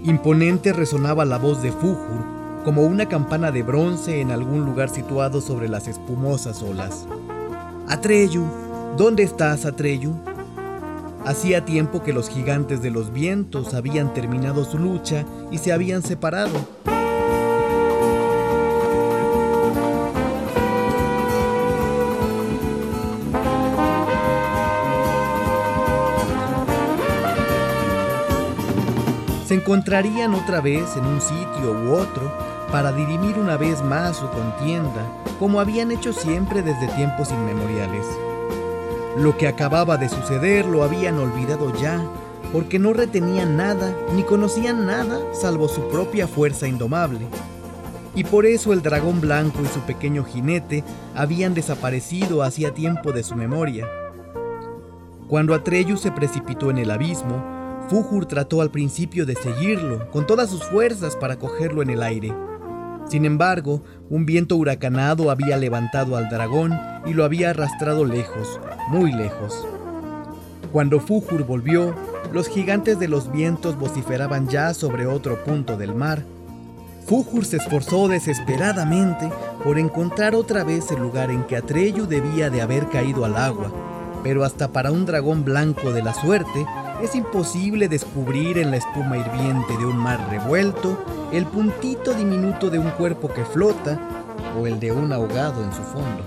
Imponente 0.05 0.75
resonaba 0.75 1.25
la 1.25 1.39
voz 1.39 1.63
de 1.63 1.73
Fujur 1.73 2.38
como 2.65 2.83
una 2.83 3.07
campana 3.07 3.51
de 3.51 3.63
bronce 3.63 4.21
en 4.21 4.31
algún 4.31 4.65
lugar 4.65 4.91
situado 4.91 5.41
sobre 5.41 5.69
las 5.69 5.89
espumosas 5.89 6.63
olas. 6.63 7.07
Atreyu, 7.89 8.45
¿dónde 8.97 9.23
estás, 9.23 9.65
Atreyu? 9.65 10.15
Hacía 11.25 11.65
tiempo 11.65 12.03
que 12.03 12.13
los 12.13 12.29
gigantes 12.29 12.83
de 12.83 12.91
los 12.91 13.13
vientos 13.13 13.75
habían 13.75 14.15
terminado 14.15 14.65
su 14.65 14.79
lucha 14.79 15.25
y 15.51 15.59
se 15.59 15.73
habían 15.73 16.03
separado. 16.03 16.53
se 29.49 29.55
encontrarían 29.55 30.35
otra 30.35 30.61
vez 30.61 30.95
en 30.99 31.07
un 31.07 31.23
sitio 31.23 31.73
u 31.73 31.95
otro 31.95 32.48
para 32.71 32.93
dirimir 32.93 33.39
una 33.39 33.57
vez 33.57 33.83
más 33.83 34.17
su 34.17 34.29
contienda, 34.29 35.07
como 35.39 35.61
habían 35.61 35.91
hecho 35.91 36.13
siempre 36.13 36.63
desde 36.63 36.89
tiempos 36.89 37.31
inmemoriales. 37.31 38.07
Lo 39.17 39.37
que 39.37 39.49
acababa 39.49 39.97
de 39.97 40.09
suceder 40.09 40.67
lo 40.67 40.83
habían 40.85 41.19
olvidado 41.19 41.75
ya, 41.81 42.01
porque 42.53 42.79
no 42.79 42.93
retenían 42.93 43.57
nada 43.57 43.95
ni 44.15 44.23
conocían 44.23 44.87
nada 44.87 45.19
salvo 45.33 45.69
su 45.69 45.89
propia 45.89 46.27
fuerza 46.29 46.69
indomable. 46.69 47.27
Y 48.15 48.25
por 48.25 48.47
eso 48.47 48.73
el 48.73 48.83
dragón 48.83 49.21
blanco 49.21 49.61
y 49.63 49.67
su 49.67 49.81
pequeño 49.81 50.25
jinete 50.25 50.83
habían 51.15 51.55
desaparecido 51.55 52.43
hacía 52.43 52.75
tiempo 52.75 53.13
de 53.13 53.23
su 53.23 53.35
memoria. 53.35 53.87
Cuando 55.29 55.55
Atreyu 55.55 55.97
se 55.97 56.11
precipitó 56.11 56.71
en 56.71 56.79
el 56.79 56.91
abismo, 56.91 57.45
Fujur 57.89 58.27
trató 58.27 58.61
al 58.61 58.71
principio 58.71 59.25
de 59.25 59.35
seguirlo 59.35 60.11
con 60.11 60.27
todas 60.27 60.51
sus 60.51 60.65
fuerzas 60.65 61.17
para 61.17 61.39
cogerlo 61.39 61.83
en 61.83 61.91
el 61.91 62.03
aire. 62.03 62.48
Sin 63.09 63.25
embargo, 63.25 63.83
un 64.11 64.27
viento 64.27 64.57
huracanado 64.57 65.31
había 65.31 65.57
levantado 65.57 66.17
al 66.17 66.29
dragón 66.29 66.79
y 67.07 67.15
lo 67.15 67.25
había 67.25 67.51
arrastrado 67.51 68.05
lejos, 68.05 68.61
muy 68.89 69.13
lejos. 69.13 69.67
Cuando 70.73 71.01
Fujur 71.01 71.45
volvió, 71.45 71.95
los 72.33 72.49
gigantes 72.49 72.99
de 72.99 73.09
los 73.09 73.33
vientos 73.33 73.79
vociferaban 73.79 74.49
ya 74.49 74.75
sobre 74.75 75.07
otro 75.07 75.43
punto 75.43 75.79
del 75.79 75.95
mar. 75.95 76.23
Fujur 77.07 77.47
se 77.47 77.57
esforzó 77.57 78.09
desesperadamente 78.09 79.31
por 79.65 79.79
encontrar 79.79 80.35
otra 80.35 80.63
vez 80.63 80.91
el 80.91 81.01
lugar 81.01 81.31
en 81.31 81.45
que 81.45 81.57
Atreyu 81.57 82.07
debía 82.07 82.51
de 82.51 82.61
haber 82.61 82.89
caído 82.89 83.25
al 83.25 83.37
agua, 83.37 83.73
pero 84.23 84.45
hasta 84.45 84.69
para 84.73 84.91
un 84.91 85.07
dragón 85.07 85.43
blanco 85.43 85.91
de 85.93 86.03
la 86.03 86.13
suerte, 86.13 86.67
es 87.03 87.15
imposible 87.15 87.89
descubrir 87.89 88.59
en 88.59 88.71
la 88.71 88.79
espuma 88.79 89.17
hirviente 89.17 89.77
de 89.77 89.87
un 89.87 89.97
mar 89.97 90.19
revuelto 90.31 90.99
el 91.33 91.47
puntito 91.47 92.13
diminuto 92.13 92.71
de 92.71 92.79
un 92.79 92.91
cuerpo 92.91 93.29
que 93.29 93.45
flota 93.45 93.99
o 94.59 94.67
el 94.67 94.81
de 94.81 94.91
un 94.93 95.13
ahogado 95.13 95.63
en 95.63 95.73
su 95.73 95.83
fondo. 95.83 96.25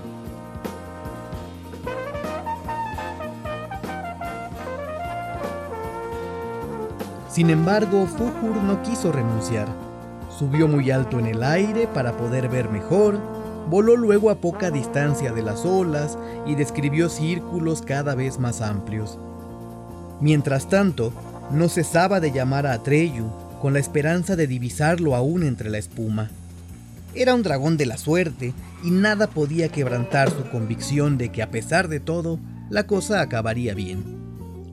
Sin 7.28 7.50
embargo, 7.50 8.06
Fujur 8.06 8.56
no 8.62 8.82
quiso 8.82 9.10
renunciar. 9.10 9.66
Subió 10.38 10.68
muy 10.68 10.90
alto 10.90 11.18
en 11.18 11.26
el 11.26 11.42
aire 11.42 11.86
para 11.86 12.16
poder 12.16 12.48
ver 12.48 12.68
mejor, 12.68 13.18
voló 13.68 13.96
luego 13.96 14.30
a 14.30 14.34
poca 14.34 14.70
distancia 14.70 15.32
de 15.32 15.42
las 15.42 15.64
olas 15.64 16.18
y 16.46 16.54
describió 16.54 17.08
círculos 17.08 17.82
cada 17.82 18.14
vez 18.14 18.38
más 18.38 18.60
amplios. 18.60 19.18
Mientras 20.22 20.68
tanto, 20.68 21.12
no 21.50 21.68
cesaba 21.68 22.20
de 22.20 22.30
llamar 22.30 22.64
a 22.66 22.74
Atreyu 22.74 23.28
con 23.60 23.72
la 23.72 23.80
esperanza 23.80 24.36
de 24.36 24.46
divisarlo 24.46 25.16
aún 25.16 25.42
entre 25.42 25.68
la 25.68 25.78
espuma. 25.78 26.30
Era 27.12 27.34
un 27.34 27.42
dragón 27.42 27.76
de 27.76 27.86
la 27.86 27.98
suerte 27.98 28.54
y 28.84 28.90
nada 28.92 29.26
podía 29.26 29.68
quebrantar 29.68 30.30
su 30.30 30.48
convicción 30.50 31.18
de 31.18 31.30
que 31.30 31.42
a 31.42 31.50
pesar 31.50 31.88
de 31.88 31.98
todo, 31.98 32.38
la 32.70 32.86
cosa 32.86 33.20
acabaría 33.20 33.74
bien. 33.74 34.04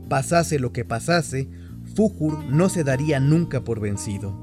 Pasase 0.07 0.59
lo 0.59 0.71
que 0.71 0.85
pasase, 0.85 1.49
Fujur 1.95 2.45
no 2.45 2.69
se 2.69 2.83
daría 2.83 3.19
nunca 3.19 3.61
por 3.63 3.79
vencido. 3.79 4.33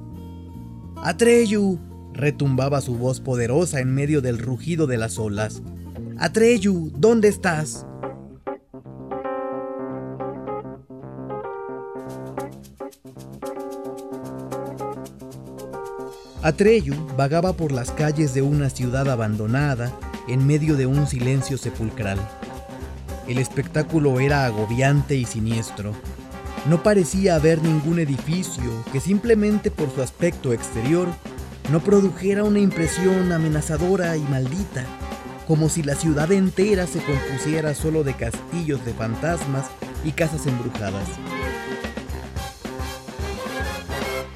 Atreyu, 0.96 1.78
retumbaba 2.12 2.80
su 2.80 2.96
voz 2.96 3.20
poderosa 3.20 3.78
en 3.78 3.94
medio 3.94 4.22
del 4.22 4.38
rugido 4.38 4.88
de 4.88 4.96
las 4.96 5.18
olas. 5.18 5.62
Atreyu, 6.18 6.90
¿dónde 6.96 7.28
estás? 7.28 7.86
Atreyu 16.46 16.94
vagaba 17.16 17.54
por 17.54 17.72
las 17.72 17.90
calles 17.90 18.32
de 18.32 18.40
una 18.40 18.70
ciudad 18.70 19.10
abandonada 19.10 19.90
en 20.28 20.46
medio 20.46 20.76
de 20.76 20.86
un 20.86 21.08
silencio 21.08 21.58
sepulcral. 21.58 22.20
El 23.26 23.38
espectáculo 23.38 24.20
era 24.20 24.44
agobiante 24.44 25.16
y 25.16 25.24
siniestro. 25.24 25.92
No 26.70 26.84
parecía 26.84 27.34
haber 27.34 27.60
ningún 27.64 27.98
edificio 27.98 28.62
que 28.92 29.00
simplemente 29.00 29.72
por 29.72 29.92
su 29.92 30.02
aspecto 30.02 30.52
exterior 30.52 31.08
no 31.72 31.80
produjera 31.80 32.44
una 32.44 32.60
impresión 32.60 33.32
amenazadora 33.32 34.16
y 34.16 34.22
maldita, 34.22 34.84
como 35.48 35.68
si 35.68 35.82
la 35.82 35.96
ciudad 35.96 36.30
entera 36.30 36.86
se 36.86 37.00
compusiera 37.00 37.74
solo 37.74 38.04
de 38.04 38.14
castillos 38.14 38.84
de 38.84 38.94
fantasmas 38.94 39.66
y 40.04 40.12
casas 40.12 40.46
embrujadas. 40.46 41.08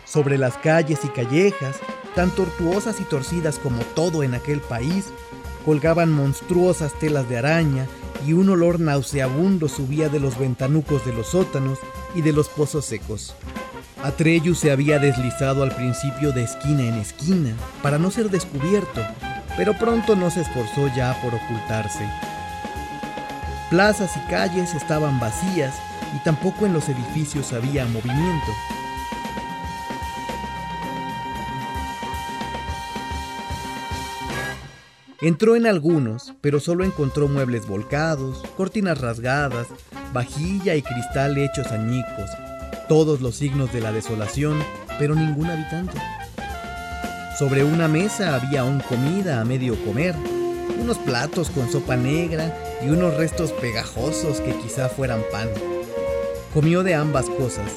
Sobre 0.04 0.38
las 0.38 0.56
calles 0.56 0.98
y 1.04 1.08
callejas 1.10 1.76
tan 2.14 2.30
tortuosas 2.30 3.00
y 3.00 3.04
torcidas 3.04 3.58
como 3.58 3.82
todo 3.94 4.22
en 4.22 4.34
aquel 4.34 4.60
país, 4.60 5.06
colgaban 5.64 6.12
monstruosas 6.12 6.92
telas 6.98 7.28
de 7.28 7.38
araña 7.38 7.86
y 8.26 8.32
un 8.32 8.48
olor 8.50 8.80
nauseabundo 8.80 9.68
subía 9.68 10.08
de 10.08 10.20
los 10.20 10.38
ventanucos 10.38 11.04
de 11.06 11.12
los 11.12 11.28
sótanos 11.28 11.78
y 12.14 12.22
de 12.22 12.32
los 12.32 12.48
pozos 12.48 12.84
secos. 12.84 13.34
Atreyu 14.02 14.54
se 14.54 14.70
había 14.70 14.98
deslizado 14.98 15.62
al 15.62 15.74
principio 15.74 16.32
de 16.32 16.44
esquina 16.44 16.82
en 16.82 16.94
esquina 16.94 17.54
para 17.82 17.98
no 17.98 18.10
ser 18.10 18.30
descubierto, 18.30 19.02
pero 19.56 19.76
pronto 19.76 20.16
no 20.16 20.30
se 20.30 20.40
esforzó 20.40 20.88
ya 20.96 21.20
por 21.22 21.34
ocultarse. 21.34 22.08
Plazas 23.68 24.10
y 24.16 24.30
calles 24.30 24.74
estaban 24.74 25.20
vacías 25.20 25.74
y 26.16 26.24
tampoco 26.24 26.66
en 26.66 26.72
los 26.72 26.88
edificios 26.88 27.52
había 27.52 27.84
movimiento. 27.84 28.52
Entró 35.22 35.54
en 35.54 35.66
algunos, 35.66 36.32
pero 36.40 36.60
solo 36.60 36.82
encontró 36.82 37.28
muebles 37.28 37.66
volcados, 37.66 38.42
cortinas 38.56 38.98
rasgadas, 38.98 39.66
vajilla 40.14 40.76
y 40.76 40.82
cristal 40.82 41.36
hechos 41.36 41.66
añicos, 41.66 42.30
todos 42.88 43.20
los 43.20 43.36
signos 43.36 43.70
de 43.70 43.82
la 43.82 43.92
desolación, 43.92 44.58
pero 44.98 45.14
ningún 45.14 45.50
habitante. 45.50 45.98
Sobre 47.38 47.64
una 47.64 47.86
mesa 47.86 48.34
había 48.34 48.62
aún 48.62 48.80
comida 48.80 49.42
a 49.42 49.44
medio 49.44 49.76
comer, 49.84 50.14
unos 50.80 50.96
platos 50.96 51.50
con 51.50 51.70
sopa 51.70 51.96
negra 51.96 52.56
y 52.82 52.88
unos 52.88 53.14
restos 53.14 53.52
pegajosos 53.52 54.40
que 54.40 54.56
quizá 54.56 54.88
fueran 54.88 55.20
pan. 55.30 55.50
Comió 56.54 56.82
de 56.82 56.94
ambas 56.94 57.26
cosas. 57.26 57.70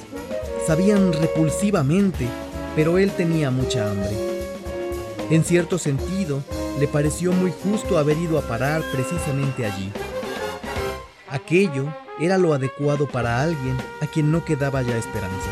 Sabían 0.66 1.12
repulsivamente, 1.12 2.26
pero 2.74 2.98
él 2.98 3.12
tenía 3.12 3.52
mucha 3.52 3.92
hambre. 3.92 4.12
En 5.30 5.44
cierto 5.44 5.78
sentido, 5.78 6.42
le 6.80 6.88
pareció 6.88 7.32
muy 7.32 7.54
justo 7.64 7.98
haber 7.98 8.18
ido 8.18 8.38
a 8.40 8.42
parar 8.42 8.82
precisamente 8.92 9.66
allí. 9.66 9.92
Aquello 11.30 11.94
era 12.20 12.38
lo 12.38 12.54
adecuado 12.54 13.08
para 13.08 13.42
alguien 13.42 13.78
a 14.02 14.08
quien 14.08 14.32
no 14.32 14.44
quedaba 14.44 14.82
ya 14.82 14.98
esperanza. 14.98 15.50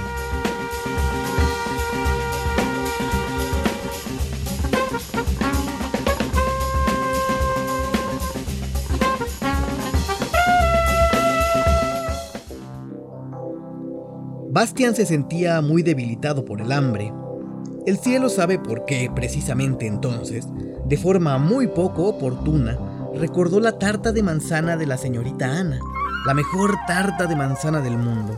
Bastian 14.53 14.93
se 14.95 15.05
sentía 15.05 15.61
muy 15.61 15.81
debilitado 15.81 16.43
por 16.43 16.61
el 16.61 16.73
hambre 16.73 17.13
el 17.85 17.97
cielo 17.97 18.29
sabe 18.29 18.59
por 18.59 18.85
qué, 18.85 19.09
precisamente 19.13 19.87
entonces, 19.87 20.45
de 20.85 20.97
forma 20.97 21.39
muy 21.39 21.65
poco 21.65 22.05
oportuna, 22.05 22.77
recordó 23.15 23.59
la 23.59 23.79
tarta 23.79 24.11
de 24.11 24.21
manzana 24.21 24.77
de 24.77 24.85
la 24.85 24.97
señorita 24.97 25.47
Ana, 25.47 25.79
la 26.27 26.35
mejor 26.35 26.75
tarta 26.85 27.25
de 27.25 27.35
manzana 27.35 27.81
del 27.81 27.97
mundo. 27.97 28.37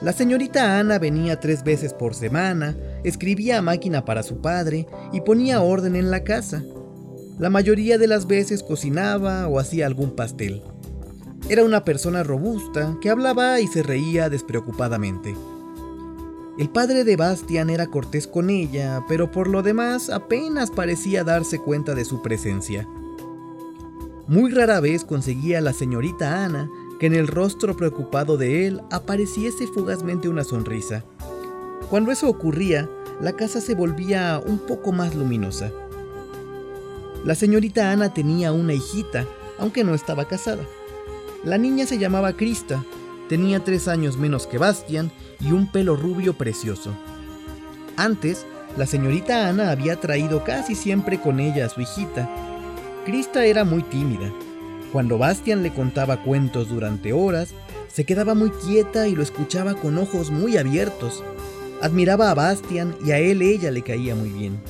La 0.00 0.14
señorita 0.14 0.78
Ana 0.78 0.98
venía 0.98 1.40
tres 1.40 1.62
veces 1.62 1.92
por 1.92 2.14
semana, 2.14 2.74
escribía 3.04 3.58
a 3.58 3.62
máquina 3.62 4.06
para 4.06 4.22
su 4.22 4.40
padre 4.40 4.86
y 5.12 5.20
ponía 5.20 5.60
orden 5.60 5.94
en 5.94 6.10
la 6.10 6.24
casa. 6.24 6.62
La 7.38 7.50
mayoría 7.50 7.98
de 7.98 8.06
las 8.06 8.26
veces 8.26 8.62
cocinaba 8.62 9.46
o 9.46 9.58
hacía 9.58 9.84
algún 9.84 10.16
pastel. 10.16 10.62
Era 11.50 11.64
una 11.64 11.84
persona 11.84 12.22
robusta 12.22 12.96
que 13.02 13.10
hablaba 13.10 13.60
y 13.60 13.66
se 13.66 13.82
reía 13.82 14.30
despreocupadamente. 14.30 15.34
El 16.58 16.68
padre 16.68 17.04
de 17.04 17.16
Bastian 17.16 17.70
era 17.70 17.86
cortés 17.86 18.26
con 18.26 18.50
ella, 18.50 19.04
pero 19.08 19.30
por 19.30 19.48
lo 19.48 19.62
demás 19.62 20.10
apenas 20.10 20.70
parecía 20.70 21.24
darse 21.24 21.58
cuenta 21.58 21.94
de 21.94 22.04
su 22.04 22.20
presencia. 22.20 22.86
Muy 24.28 24.50
rara 24.50 24.78
vez 24.80 25.04
conseguía 25.04 25.62
la 25.62 25.72
señorita 25.72 26.44
Ana 26.44 26.70
que 27.00 27.06
en 27.06 27.14
el 27.14 27.26
rostro 27.26 27.74
preocupado 27.74 28.36
de 28.36 28.66
él 28.66 28.82
apareciese 28.90 29.66
fugazmente 29.66 30.28
una 30.28 30.44
sonrisa. 30.44 31.04
Cuando 31.88 32.12
eso 32.12 32.28
ocurría, 32.28 32.88
la 33.20 33.32
casa 33.32 33.60
se 33.62 33.74
volvía 33.74 34.40
un 34.46 34.58
poco 34.58 34.92
más 34.92 35.14
luminosa. 35.14 35.72
La 37.24 37.34
señorita 37.34 37.92
Ana 37.92 38.12
tenía 38.12 38.52
una 38.52 38.74
hijita, 38.74 39.26
aunque 39.58 39.84
no 39.84 39.94
estaba 39.94 40.28
casada. 40.28 40.64
La 41.44 41.56
niña 41.56 41.86
se 41.86 41.98
llamaba 41.98 42.34
Krista, 42.34 42.84
tenía 43.32 43.64
tres 43.64 43.88
años 43.88 44.18
menos 44.18 44.46
que 44.46 44.58
Bastian 44.58 45.10
y 45.40 45.52
un 45.52 45.66
pelo 45.66 45.96
rubio 45.96 46.34
precioso. 46.34 46.90
Antes, 47.96 48.44
la 48.76 48.84
señorita 48.84 49.48
Ana 49.48 49.70
había 49.70 49.98
traído 49.98 50.44
casi 50.44 50.74
siempre 50.74 51.18
con 51.18 51.40
ella 51.40 51.64
a 51.64 51.68
su 51.70 51.80
hijita. 51.80 52.28
Krista 53.06 53.46
era 53.46 53.64
muy 53.64 53.84
tímida. 53.84 54.30
Cuando 54.92 55.16
Bastian 55.16 55.62
le 55.62 55.72
contaba 55.72 56.22
cuentos 56.22 56.68
durante 56.68 57.14
horas, 57.14 57.54
se 57.88 58.04
quedaba 58.04 58.34
muy 58.34 58.50
quieta 58.50 59.08
y 59.08 59.14
lo 59.14 59.22
escuchaba 59.22 59.76
con 59.76 59.96
ojos 59.96 60.30
muy 60.30 60.58
abiertos. 60.58 61.24
Admiraba 61.80 62.32
a 62.32 62.34
Bastian 62.34 62.94
y 63.02 63.12
a 63.12 63.18
él 63.18 63.40
ella 63.40 63.70
le 63.70 63.80
caía 63.80 64.14
muy 64.14 64.28
bien. 64.28 64.60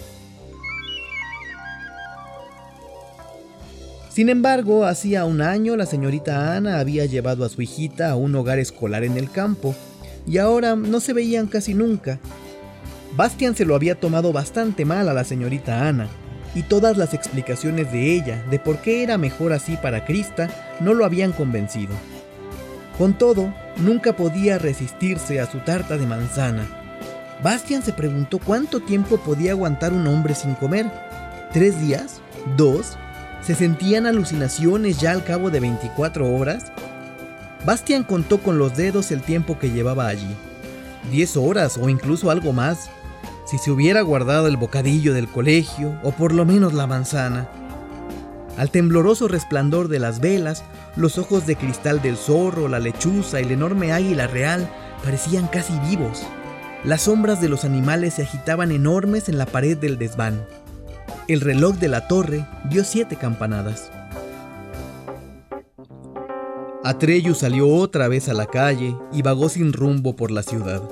Sin 4.12 4.28
embargo, 4.28 4.84
hacía 4.84 5.24
un 5.24 5.40
año 5.40 5.74
la 5.74 5.86
señorita 5.86 6.54
Ana 6.54 6.80
había 6.80 7.06
llevado 7.06 7.46
a 7.46 7.48
su 7.48 7.62
hijita 7.62 8.10
a 8.10 8.14
un 8.14 8.34
hogar 8.34 8.58
escolar 8.58 9.04
en 9.04 9.16
el 9.16 9.30
campo, 9.30 9.74
y 10.26 10.36
ahora 10.36 10.76
no 10.76 11.00
se 11.00 11.14
veían 11.14 11.46
casi 11.46 11.72
nunca. 11.72 12.18
Bastian 13.16 13.56
se 13.56 13.64
lo 13.64 13.74
había 13.74 13.98
tomado 13.98 14.30
bastante 14.30 14.84
mal 14.84 15.08
a 15.08 15.14
la 15.14 15.24
señorita 15.24 15.88
Ana, 15.88 16.08
y 16.54 16.62
todas 16.62 16.98
las 16.98 17.14
explicaciones 17.14 17.90
de 17.90 18.12
ella 18.12 18.44
de 18.50 18.58
por 18.58 18.82
qué 18.82 19.02
era 19.02 19.16
mejor 19.16 19.54
así 19.54 19.78
para 19.78 20.04
Krista 20.04 20.50
no 20.80 20.92
lo 20.92 21.06
habían 21.06 21.32
convencido. 21.32 21.94
Con 22.98 23.16
todo, 23.16 23.54
nunca 23.78 24.14
podía 24.14 24.58
resistirse 24.58 25.40
a 25.40 25.50
su 25.50 25.60
tarta 25.60 25.96
de 25.96 26.06
manzana. 26.06 26.68
Bastian 27.42 27.82
se 27.82 27.94
preguntó 27.94 28.38
cuánto 28.38 28.80
tiempo 28.80 29.16
podía 29.16 29.52
aguantar 29.52 29.94
un 29.94 30.06
hombre 30.06 30.34
sin 30.34 30.54
comer. 30.54 30.84
¿Tres 31.54 31.80
días? 31.80 32.20
¿Dos? 32.58 32.98
¿Se 33.42 33.56
sentían 33.56 34.06
alucinaciones 34.06 35.00
ya 35.00 35.10
al 35.10 35.24
cabo 35.24 35.50
de 35.50 35.58
24 35.58 36.32
horas? 36.32 36.70
Bastian 37.66 38.04
contó 38.04 38.38
con 38.38 38.56
los 38.56 38.76
dedos 38.76 39.10
el 39.10 39.20
tiempo 39.20 39.58
que 39.58 39.70
llevaba 39.70 40.06
allí. 40.06 40.36
Diez 41.10 41.36
horas 41.36 41.76
o 41.76 41.88
incluso 41.88 42.30
algo 42.30 42.52
más, 42.52 42.88
si 43.44 43.58
se 43.58 43.72
hubiera 43.72 44.00
guardado 44.02 44.46
el 44.46 44.56
bocadillo 44.56 45.12
del 45.12 45.28
colegio 45.28 45.98
o 46.04 46.12
por 46.12 46.32
lo 46.32 46.44
menos 46.44 46.72
la 46.72 46.86
manzana. 46.86 47.48
Al 48.56 48.70
tembloroso 48.70 49.26
resplandor 49.26 49.88
de 49.88 49.98
las 49.98 50.20
velas, 50.20 50.62
los 50.94 51.18
ojos 51.18 51.44
de 51.44 51.56
cristal 51.56 52.00
del 52.00 52.16
zorro, 52.16 52.68
la 52.68 52.78
lechuza 52.78 53.40
y 53.40 53.44
el 53.44 53.50
enorme 53.50 53.92
águila 53.92 54.28
real 54.28 54.70
parecían 55.02 55.48
casi 55.48 55.76
vivos. 55.80 56.22
Las 56.84 57.02
sombras 57.02 57.40
de 57.40 57.48
los 57.48 57.64
animales 57.64 58.14
se 58.14 58.22
agitaban 58.22 58.70
enormes 58.70 59.28
en 59.28 59.36
la 59.36 59.46
pared 59.46 59.76
del 59.76 59.98
desván. 59.98 60.44
El 61.28 61.40
reloj 61.40 61.76
de 61.76 61.88
la 61.88 62.08
torre 62.08 62.46
dio 62.68 62.84
siete 62.84 63.16
campanadas. 63.16 63.90
Atreyu 66.84 67.34
salió 67.34 67.68
otra 67.68 68.08
vez 68.08 68.28
a 68.28 68.34
la 68.34 68.46
calle 68.46 68.96
y 69.12 69.22
vagó 69.22 69.48
sin 69.48 69.72
rumbo 69.72 70.16
por 70.16 70.32
la 70.32 70.42
ciudad. 70.42 70.82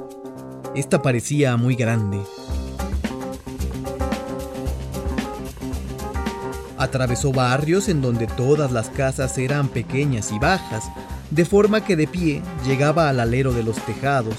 Esta 0.76 1.02
parecía 1.02 1.56
muy 1.56 1.74
grande. 1.74 2.20
Atravesó 6.78 7.32
barrios 7.32 7.88
en 7.88 8.00
donde 8.00 8.28
todas 8.28 8.70
las 8.70 8.88
casas 8.88 9.36
eran 9.36 9.68
pequeñas 9.68 10.30
y 10.30 10.38
bajas, 10.38 10.84
de 11.30 11.44
forma 11.44 11.84
que 11.84 11.96
de 11.96 12.06
pie 12.06 12.40
llegaba 12.64 13.08
al 13.08 13.18
alero 13.18 13.52
de 13.52 13.64
los 13.64 13.76
tejados, 13.84 14.36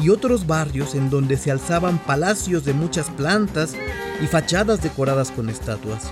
y 0.00 0.10
otros 0.10 0.46
barrios 0.46 0.94
en 0.94 1.10
donde 1.10 1.36
se 1.36 1.50
alzaban 1.50 1.98
palacios 1.98 2.64
de 2.64 2.72
muchas 2.72 3.10
plantas 3.10 3.74
y 4.22 4.26
fachadas 4.26 4.82
decoradas 4.82 5.30
con 5.30 5.48
estatuas. 5.48 6.10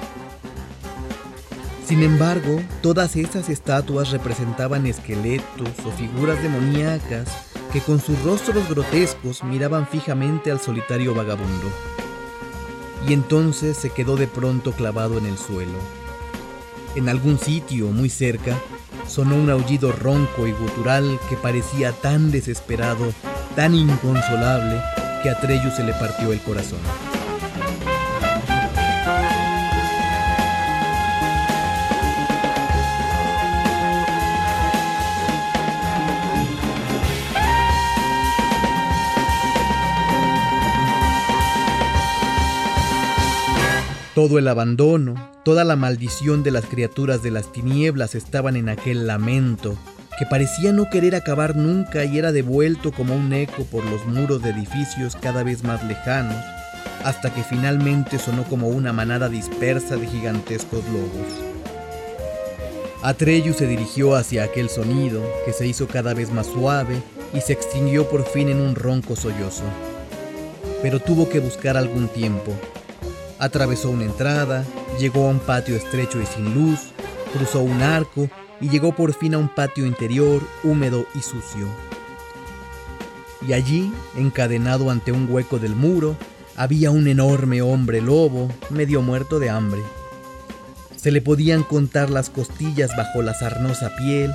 Sin 1.86 2.02
embargo, 2.02 2.60
todas 2.82 3.16
esas 3.16 3.48
estatuas 3.48 4.10
representaban 4.10 4.86
esqueletos 4.86 5.70
o 5.86 5.90
figuras 5.92 6.42
demoníacas 6.42 7.28
que 7.72 7.80
con 7.80 8.00
sus 8.00 8.22
rostros 8.22 8.68
grotescos 8.68 9.42
miraban 9.42 9.86
fijamente 9.86 10.50
al 10.50 10.60
solitario 10.60 11.14
vagabundo. 11.14 11.66
Y 13.08 13.12
entonces 13.12 13.76
se 13.76 13.90
quedó 13.90 14.16
de 14.16 14.26
pronto 14.26 14.72
clavado 14.72 15.16
en 15.16 15.26
el 15.26 15.38
suelo. 15.38 15.78
En 16.94 17.08
algún 17.08 17.38
sitio 17.38 17.86
muy 17.88 18.10
cerca 18.10 18.58
sonó 19.06 19.36
un 19.36 19.50
aullido 19.50 19.92
ronco 19.92 20.46
y 20.46 20.52
gutural 20.52 21.18
que 21.28 21.36
parecía 21.36 21.92
tan 21.92 22.30
desesperado, 22.30 23.12
tan 23.58 23.74
inconsolable, 23.74 24.80
que 25.20 25.30
a 25.30 25.40
Treyu 25.40 25.68
se 25.72 25.82
le 25.82 25.92
partió 25.94 26.32
el 26.32 26.38
corazón. 26.42 26.78
Todo 44.14 44.38
el 44.38 44.46
abandono, 44.46 45.16
toda 45.44 45.64
la 45.64 45.74
maldición 45.74 46.44
de 46.44 46.52
las 46.52 46.64
criaturas 46.64 47.24
de 47.24 47.32
las 47.32 47.50
tinieblas 47.50 48.14
estaban 48.14 48.54
en 48.54 48.68
aquel 48.68 49.08
lamento, 49.08 49.76
que 50.18 50.26
parecía 50.26 50.72
no 50.72 50.90
querer 50.90 51.14
acabar 51.14 51.54
nunca 51.54 52.04
y 52.04 52.18
era 52.18 52.33
devuelto 52.33 52.92
como 52.92 53.14
un 53.14 53.33
eco 53.33 53.64
por 53.64 53.85
los 53.85 54.04
muros 54.07 54.42
de 54.42 54.50
edificios 54.50 55.16
cada 55.16 55.42
vez 55.42 55.62
más 55.62 55.85
lejanos, 55.85 56.37
hasta 57.04 57.33
que 57.33 57.42
finalmente 57.44 58.18
sonó 58.18 58.42
como 58.44 58.68
una 58.68 58.92
manada 58.92 59.28
dispersa 59.28 59.96
de 59.96 60.07
gigantescos 60.07 60.85
lobos. 60.87 61.28
Atreyu 63.02 63.54
se 63.54 63.66
dirigió 63.66 64.16
hacia 64.16 64.42
aquel 64.42 64.68
sonido, 64.68 65.22
que 65.46 65.52
se 65.52 65.66
hizo 65.66 65.87
cada 65.87 66.14
vez 66.14 66.33
más 66.33 66.48
suave 66.48 67.00
y 67.33 67.40
se 67.40 67.52
extinguió 67.52 68.09
por 68.09 68.24
fin 68.24 68.48
en 68.48 68.61
un 68.61 68.74
ronco 68.74 69.14
sollozo. 69.14 69.62
Pero 70.83 70.98
tuvo 70.98 71.28
que 71.28 71.38
buscar 71.38 71.76
algún 71.76 72.09
tiempo, 72.09 72.52
Atravesó 73.38 73.90
una 73.90 74.04
entrada, 74.04 74.64
llegó 74.98 75.28
a 75.28 75.31
un 75.31 75.38
patio 75.38 75.76
estrecho 75.76 76.20
y 76.20 76.26
sin 76.26 76.54
luz, 76.54 76.81
cruzó 77.33 77.61
un 77.61 77.83
arco 77.83 78.28
y 78.60 78.68
llegó 78.68 78.94
por 78.94 79.14
fin 79.14 79.34
a 79.34 79.38
un 79.38 79.48
patio 79.48 79.86
interior 79.86 80.42
húmedo 80.64 81.06
y 81.14 81.20
sucio. 81.20 81.68
Y 83.46 83.52
allí, 83.52 83.92
encadenado 84.16 84.90
ante 84.90 85.12
un 85.12 85.28
hueco 85.30 85.58
del 85.58 85.74
muro, 85.74 86.16
había 86.56 86.90
un 86.90 87.06
enorme 87.06 87.62
hombre 87.62 88.00
lobo, 88.00 88.50
medio 88.70 89.00
muerto 89.00 89.38
de 89.38 89.48
hambre. 89.48 89.80
Se 90.96 91.12
le 91.12 91.22
podían 91.22 91.62
contar 91.62 92.10
las 92.10 92.30
costillas 92.30 92.90
bajo 92.96 93.22
la 93.22 93.32
sarnosa 93.34 93.94
piel, 93.96 94.34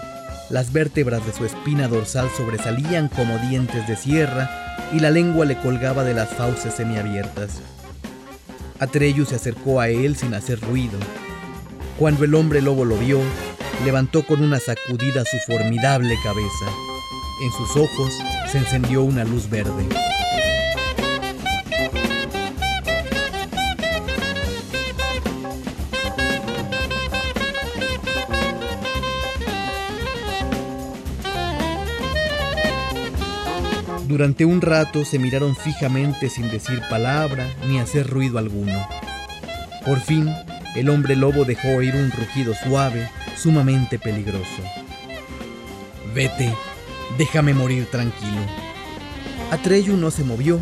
las 0.50 0.72
vértebras 0.72 1.26
de 1.26 1.34
su 1.34 1.46
espina 1.46 1.88
dorsal 1.88 2.30
sobresalían 2.38 3.10
como 3.10 3.38
dientes 3.40 3.88
de 3.88 3.98
sierra 3.98 4.50
y 4.94 5.00
la 5.00 5.12
lengua 5.12 5.46
le 5.46 5.58
colgaba 5.58 6.04
de 6.04 6.14
las 6.14 6.30
fauces 6.30 6.74
semiabiertas. 6.76 7.60
Atreyu 8.80 9.26
se 9.26 9.36
acercó 9.36 9.80
a 9.80 9.90
él 9.90 10.16
sin 10.16 10.34
hacer 10.34 10.60
ruido. 10.62 10.98
Cuando 12.00 12.24
el 12.24 12.36
hombre 12.36 12.62
lobo 12.62 12.86
lo 12.86 12.98
vio, 12.98 13.20
levantó 13.86 14.26
con 14.26 14.42
una 14.42 14.60
sacudida 14.60 15.24
su 15.26 15.38
formidable 15.52 16.16
cabeza. 16.24 16.66
En 17.42 17.52
sus 17.52 17.76
ojos 17.76 18.14
se 18.52 18.60
encendió 18.60 19.02
una 19.04 19.24
luz 19.24 19.50
verde. 19.50 19.88
Durante 34.14 34.46
un 34.46 34.62
rato 34.62 35.06
se 35.06 35.18
miraron 35.18 35.56
fijamente 35.56 36.30
sin 36.30 36.52
decir 36.52 36.84
palabra 36.88 37.48
ni 37.68 37.80
hacer 37.80 38.08
ruido 38.08 38.38
alguno. 38.38 38.88
Por 39.84 40.00
fin, 40.00 40.32
el 40.76 40.90
hombre 40.90 41.16
lobo 41.16 41.46
dejó 41.46 41.70
oír 41.70 41.96
un 41.96 42.12
rugido 42.12 42.54
suave, 42.54 43.10
sumamente 43.38 44.00
peligroso. 44.00 44.62
Vete, 46.14 46.54
déjame 47.18 47.54
morir 47.54 47.88
tranquilo. 47.90 48.42
Atreyu 49.52 49.98
no 49.98 50.12
se 50.12 50.24
movió. 50.24 50.62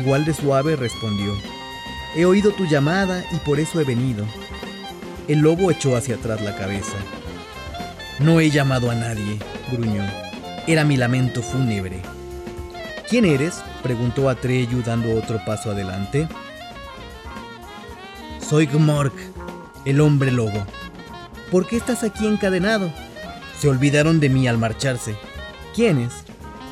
Igual 0.00 0.24
de 0.24 0.34
suave 0.34 0.76
respondió. 0.76 1.32
He 2.14 2.24
oído 2.24 2.50
tu 2.52 2.66
llamada 2.66 3.24
y 3.32 3.36
por 3.36 3.60
eso 3.60 3.80
he 3.80 3.84
venido. 3.84 4.24
El 5.28 5.40
lobo 5.40 5.70
echó 5.70 5.96
hacia 5.96 6.16
atrás 6.16 6.40
la 6.40 6.56
cabeza. 6.56 6.96
No 8.20 8.40
he 8.40 8.50
llamado 8.50 8.90
a 8.90 8.94
nadie, 8.94 9.38
gruñó. 9.70 10.02
Era 10.66 10.84
mi 10.84 10.96
lamento 10.96 11.42
fúnebre. 11.42 12.00
¿Quién 13.08 13.24
eres? 13.24 13.62
preguntó 13.82 14.28
Atreyu 14.28 14.82
dando 14.82 15.14
otro 15.14 15.40
paso 15.44 15.70
adelante. 15.70 16.26
Soy 18.40 18.66
Gmork, 18.66 19.14
el 19.84 20.00
hombre 20.00 20.32
lobo. 20.32 20.66
¿Por 21.50 21.66
qué 21.66 21.76
estás 21.76 22.02
aquí 22.02 22.26
encadenado? 22.26 22.92
Se 23.60 23.68
olvidaron 23.68 24.18
de 24.20 24.28
mí 24.28 24.48
al 24.48 24.58
marcharse. 24.58 25.16
¿Quiénes? 25.74 26.12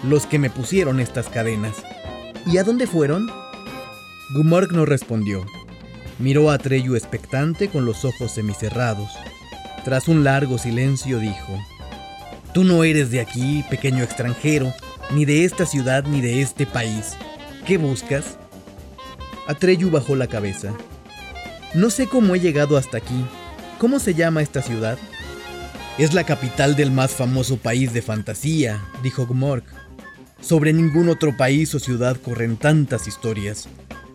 Los 0.02 0.26
que 0.26 0.38
me 0.38 0.50
pusieron 0.50 1.00
estas 1.00 1.28
cadenas. 1.28 1.76
¿Y 2.46 2.58
a 2.58 2.64
dónde 2.64 2.86
fueron? 2.86 3.30
Gmork 4.34 4.72
no 4.72 4.84
respondió. 4.84 5.44
Miró 6.18 6.50
a 6.50 6.54
Atreyu 6.54 6.96
expectante 6.96 7.68
con 7.68 7.84
los 7.86 8.04
ojos 8.04 8.32
semicerrados. 8.32 9.10
Tras 9.84 10.08
un 10.08 10.24
largo 10.24 10.58
silencio 10.58 11.18
dijo, 11.18 11.58
Tú 12.52 12.64
no 12.64 12.84
eres 12.84 13.10
de 13.10 13.20
aquí, 13.20 13.64
pequeño 13.70 14.02
extranjero, 14.02 14.72
ni 15.12 15.24
de 15.24 15.44
esta 15.44 15.66
ciudad 15.66 16.04
ni 16.04 16.20
de 16.20 16.40
este 16.40 16.66
país. 16.66 17.16
¿Qué 17.66 17.78
buscas? 17.78 18.38
Atreyu 19.46 19.90
bajó 19.90 20.16
la 20.16 20.26
cabeza. 20.26 20.72
No 21.74 21.90
sé 21.90 22.06
cómo 22.06 22.34
he 22.34 22.40
llegado 22.40 22.76
hasta 22.76 22.98
aquí. 22.98 23.24
¿Cómo 23.84 23.98
se 23.98 24.14
llama 24.14 24.40
esta 24.40 24.62
ciudad? 24.62 24.96
Es 25.98 26.14
la 26.14 26.24
capital 26.24 26.74
del 26.74 26.90
más 26.90 27.10
famoso 27.10 27.58
país 27.58 27.92
de 27.92 28.00
fantasía, 28.00 28.82
dijo 29.02 29.26
Gmork. 29.26 29.66
Sobre 30.40 30.72
ningún 30.72 31.10
otro 31.10 31.36
país 31.36 31.74
o 31.74 31.78
ciudad 31.78 32.16
corren 32.16 32.56
tantas 32.56 33.06
historias. 33.06 33.68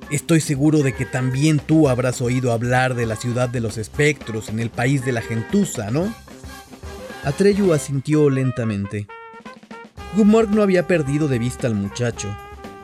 Estoy 0.09 0.41
seguro 0.41 0.79
de 0.79 0.95
que 0.95 1.05
también 1.05 1.59
tú 1.59 1.87
habrás 1.87 2.19
oído 2.19 2.51
hablar 2.51 2.95
de 2.95 3.05
la 3.05 3.15
ciudad 3.15 3.47
de 3.47 3.59
los 3.59 3.77
espectros 3.77 4.49
en 4.49 4.59
el 4.59 4.71
país 4.71 5.05
de 5.05 5.11
la 5.11 5.21
gentuza, 5.21 5.91
¿no? 5.91 6.11
Atreyu 7.23 7.71
asintió 7.71 8.31
lentamente. 8.31 9.05
Gumorg 10.17 10.49
no 10.49 10.63
había 10.63 10.87
perdido 10.87 11.27
de 11.27 11.37
vista 11.37 11.67
al 11.67 11.75
muchacho. 11.75 12.35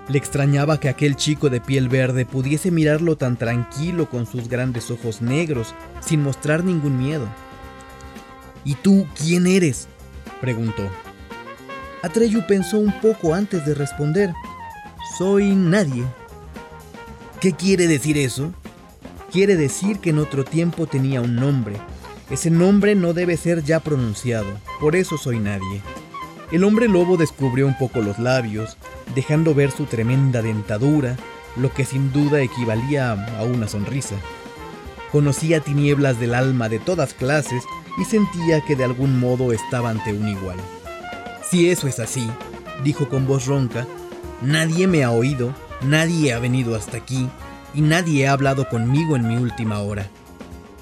Le 0.07 0.17
extrañaba 0.17 0.79
que 0.79 0.89
aquel 0.89 1.15
chico 1.15 1.49
de 1.49 1.61
piel 1.61 1.89
verde 1.89 2.25
pudiese 2.25 2.69
mirarlo 2.69 3.17
tan 3.17 3.37
tranquilo 3.37 4.09
con 4.09 4.27
sus 4.27 4.47
grandes 4.47 4.91
ojos 4.91 5.21
negros, 5.21 5.73
sin 5.99 6.21
mostrar 6.21 6.63
ningún 6.63 6.97
miedo. 6.99 7.27
¿Y 8.63 8.75
tú 8.75 9.07
quién 9.17 9.47
eres? 9.47 9.87
preguntó. 10.41 10.83
Atreyu 12.03 12.45
pensó 12.45 12.77
un 12.77 12.93
poco 13.01 13.33
antes 13.33 13.65
de 13.65 13.73
responder. 13.73 14.31
Soy 15.17 15.55
nadie. 15.55 16.03
¿Qué 17.41 17.53
quiere 17.53 17.87
decir 17.87 18.17
eso? 18.17 18.53
Quiere 19.31 19.55
decir 19.55 19.99
que 19.99 20.11
en 20.11 20.19
otro 20.19 20.45
tiempo 20.45 20.85
tenía 20.85 21.21
un 21.21 21.35
nombre. 21.35 21.77
Ese 22.29 22.49
nombre 22.49 22.95
no 22.95 23.13
debe 23.13 23.37
ser 23.37 23.63
ya 23.63 23.79
pronunciado, 23.79 24.47
por 24.79 24.95
eso 24.95 25.17
soy 25.17 25.39
nadie. 25.39 25.81
El 26.51 26.63
hombre 26.63 26.87
lobo 26.87 27.17
descubrió 27.17 27.67
un 27.67 27.77
poco 27.77 28.01
los 28.01 28.17
labios, 28.17 28.77
dejando 29.15 29.55
ver 29.55 29.71
su 29.71 29.85
tremenda 29.85 30.41
dentadura, 30.41 31.17
lo 31.55 31.73
que 31.73 31.85
sin 31.85 32.11
duda 32.11 32.41
equivalía 32.41 33.13
a 33.13 33.43
una 33.43 33.67
sonrisa. 33.67 34.15
Conocía 35.11 35.61
tinieblas 35.61 36.19
del 36.19 36.35
alma 36.35 36.69
de 36.69 36.79
todas 36.79 37.13
clases 37.13 37.63
y 37.97 38.05
sentía 38.05 38.61
que 38.61 38.75
de 38.75 38.83
algún 38.83 39.19
modo 39.19 39.53
estaba 39.53 39.89
ante 39.89 40.13
un 40.13 40.27
igual. 40.27 40.57
Si 41.49 41.69
eso 41.69 41.87
es 41.87 41.99
así, 41.99 42.29
dijo 42.83 43.07
con 43.07 43.25
voz 43.25 43.45
ronca, 43.45 43.87
nadie 44.41 44.87
me 44.87 45.03
ha 45.03 45.11
oído, 45.11 45.53
nadie 45.81 46.33
ha 46.33 46.39
venido 46.39 46.75
hasta 46.75 46.97
aquí 46.97 47.29
y 47.73 47.81
nadie 47.81 48.27
ha 48.27 48.33
hablado 48.33 48.67
conmigo 48.67 49.15
en 49.15 49.27
mi 49.27 49.37
última 49.37 49.79
hora. 49.79 50.07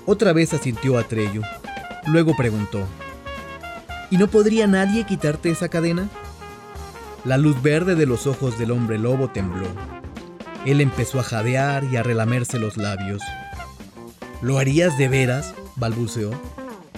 Otra 0.05 0.33
vez 0.33 0.53
asintió 0.53 0.97
Atreyu. 0.97 1.43
Luego 2.07 2.35
preguntó, 2.35 2.85
¿Y 4.09 4.17
no 4.17 4.27
podría 4.27 4.67
nadie 4.67 5.05
quitarte 5.05 5.49
esa 5.49 5.69
cadena? 5.69 6.09
La 7.25 7.37
luz 7.37 7.61
verde 7.61 7.95
de 7.95 8.05
los 8.05 8.27
ojos 8.27 8.59
del 8.59 8.71
hombre 8.71 8.97
lobo 8.97 9.29
tembló. 9.29 9.67
Él 10.65 10.81
empezó 10.81 11.19
a 11.19 11.23
jadear 11.23 11.83
y 11.85 11.97
a 11.97 12.03
relamerse 12.03 12.59
los 12.59 12.77
labios. 12.77 13.21
¿Lo 14.41 14.59
harías 14.59 14.97
de 14.97 15.07
veras? 15.07 15.53
balbuceó. 15.75 16.31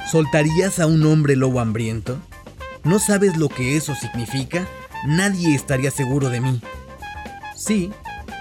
¿Soltarías 0.09 0.79
a 0.79 0.87
un 0.87 1.05
hombre 1.05 1.35
lobo 1.35 1.59
hambriento? 1.59 2.17
¿No 2.83 2.99
sabes 2.99 3.37
lo 3.37 3.49
que 3.49 3.77
eso 3.77 3.95
significa? 3.95 4.67
Nadie 5.05 5.55
estaría 5.55 5.91
seguro 5.91 6.29
de 6.29 6.41
mí. 6.41 6.61
Sí, 7.55 7.91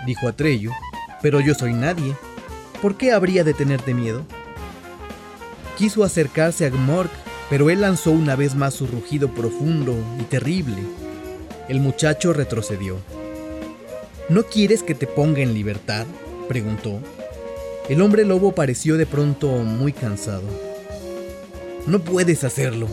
dijo 0.07 0.29
Atreyu, 0.29 0.73
pero 1.23 1.41
yo 1.41 1.55
soy 1.55 1.73
nadie. 1.73 2.15
¿Por 2.81 2.97
qué 2.97 3.13
habría 3.13 3.45
de 3.45 3.55
tenerte 3.55 3.95
miedo? 3.95 4.23
Quiso 5.77 6.05
acercarse 6.05 6.67
a 6.67 6.71
Gmork 6.71 7.11
pero 7.51 7.71
él 7.71 7.83
lanzó 7.83 8.11
una 8.11 8.37
vez 8.37 8.55
más 8.55 8.75
su 8.75 8.87
rugido 8.87 9.29
profundo 9.29 9.95
y 10.19 10.25
terrible. 10.25 10.83
El 11.67 11.81
muchacho 11.81 12.35
retrocedió. 12.35 12.99
¿No 14.29 14.43
quieres 14.45 14.83
que 14.83 14.95
te 14.95 15.07
ponga 15.07 15.41
en 15.41 15.55
libertad? 15.55 16.07
preguntó. 16.47 17.01
El 17.89 18.03
hombre 18.03 18.27
lobo 18.27 18.53
pareció 18.53 18.99
de 18.99 19.07
pronto 19.07 19.49
muy 19.49 19.95
cansado. 19.95 20.43
No 21.87 22.01
puedes 22.01 22.45
hacerlo, 22.45 22.87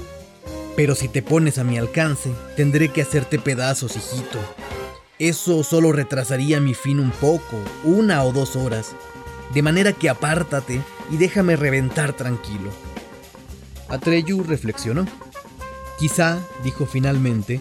pero 0.78 0.96
si 0.96 1.10
te 1.10 1.22
pones 1.22 1.58
a 1.58 1.66
mi 1.66 1.78
alcance, 1.78 2.32
tendré 2.56 2.90
que 2.90 3.02
hacerte 3.02 3.40
pedazos, 3.40 3.98
hijito. 3.98 4.40
Eso 5.20 5.64
solo 5.64 5.92
retrasaría 5.92 6.62
mi 6.62 6.74
fin 6.74 7.00
un 7.00 7.12
poco, 7.12 7.58
una 7.84 8.24
o 8.24 8.32
dos 8.32 8.56
horas, 8.56 8.96
de 9.54 9.62
manera 9.62 9.92
que 9.92 10.10
apártate 10.10 10.82
y 11.10 11.18
déjame 11.18 11.58
reventar 11.58 12.14
tranquilo. 12.14 12.72
Atreyu 13.90 14.44
reflexionó. 14.44 15.06
Quizá, 16.00 16.40
dijo 16.64 16.86
finalmente, 16.86 17.60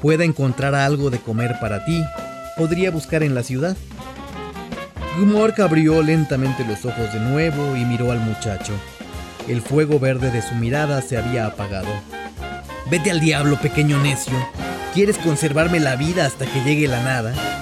pueda 0.00 0.24
encontrar 0.24 0.74
algo 0.74 1.10
de 1.10 1.18
comer 1.18 1.56
para 1.60 1.84
ti. 1.84 2.02
Podría 2.56 2.90
buscar 2.90 3.22
en 3.22 3.34
la 3.34 3.42
ciudad. 3.42 3.76
Gumork 5.18 5.58
abrió 5.60 6.02
lentamente 6.02 6.64
los 6.64 6.84
ojos 6.84 7.12
de 7.12 7.20
nuevo 7.20 7.76
y 7.76 7.84
miró 7.84 8.12
al 8.12 8.20
muchacho. 8.20 8.72
El 9.48 9.62
fuego 9.62 9.98
verde 9.98 10.30
de 10.30 10.42
su 10.42 10.54
mirada 10.54 11.02
se 11.02 11.18
había 11.18 11.46
apagado. 11.46 11.88
Vete 12.90 13.10
al 13.10 13.20
diablo, 13.20 13.60
pequeño 13.60 13.98
necio. 14.02 14.34
¿Quieres 14.94 15.18
conservarme 15.18 15.80
la 15.80 15.96
vida 15.96 16.26
hasta 16.26 16.46
que 16.46 16.62
llegue 16.64 16.88
la 16.88 17.02
nada? 17.02 17.59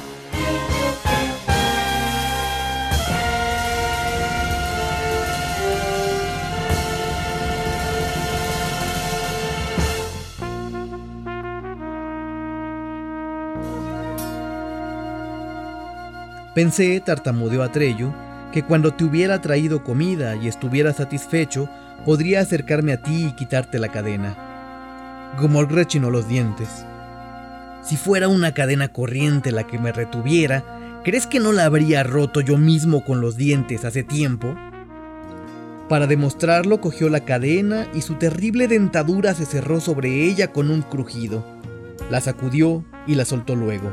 Pensé, 16.59 16.99
tartamudeó 16.99 17.62
Atreyu, 17.62 18.12
que 18.51 18.64
cuando 18.64 18.92
te 18.92 19.05
hubiera 19.05 19.40
traído 19.40 19.85
comida 19.85 20.35
y 20.35 20.49
estuviera 20.49 20.92
satisfecho, 20.92 21.68
podría 22.05 22.40
acercarme 22.40 22.92
a 22.92 23.01
ti 23.01 23.27
y 23.27 23.33
quitarte 23.37 23.79
la 23.79 23.92
cadena. 23.92 24.37
Gomorg 25.40 25.71
rechinó 25.71 26.11
los 26.11 26.27
dientes. 26.27 26.85
Si 27.85 27.97
fuera 27.97 28.27
una 28.27 28.55
cadena 28.55 28.88
corriente 28.88 29.53
la 29.53 29.68
que 29.68 29.79
me 29.79 29.92
retuviera, 29.92 31.01
¿crees 31.05 31.29
que 31.29 31.38
no 31.38 31.53
la 31.53 31.64
habría 31.64 32.03
roto 32.03 32.40
yo 32.40 32.59
mismo 32.59 33.05
con 33.05 33.21
los 33.21 33.37
dientes 33.37 33.85
hace 33.85 34.03
tiempo? 34.03 34.57
Para 35.88 36.09
demostrarlo, 36.09 36.81
cogió 36.81 37.09
la 37.09 37.21
cadena 37.21 37.87
y 37.94 38.03
su 38.03 38.14
terrible 38.14 38.66
dentadura 38.66 39.33
se 39.33 39.47
cerró 39.47 39.79
sobre 39.79 40.25
ella 40.25 40.49
con 40.49 40.73
un 40.73 40.83
crujido. 40.83 41.47
La 42.11 42.21
sacudió 42.21 42.85
y 43.07 43.14
la 43.14 43.25
soltó 43.25 43.55
luego. 43.55 43.92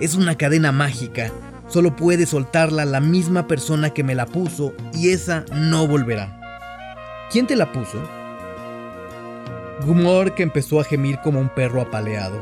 Es 0.00 0.14
una 0.14 0.36
cadena 0.36 0.72
mágica, 0.72 1.30
Solo 1.70 1.94
puede 1.94 2.26
soltarla 2.26 2.84
la 2.84 3.00
misma 3.00 3.46
persona 3.46 3.90
que 3.90 4.02
me 4.02 4.16
la 4.16 4.26
puso 4.26 4.74
y 4.92 5.10
esa 5.10 5.44
no 5.54 5.86
volverá. 5.86 6.36
¿Quién 7.30 7.46
te 7.46 7.54
la 7.54 7.70
puso? 7.70 8.02
que 10.36 10.42
empezó 10.42 10.80
a 10.80 10.84
gemir 10.84 11.18
como 11.22 11.40
un 11.40 11.48
perro 11.48 11.80
apaleado. 11.80 12.38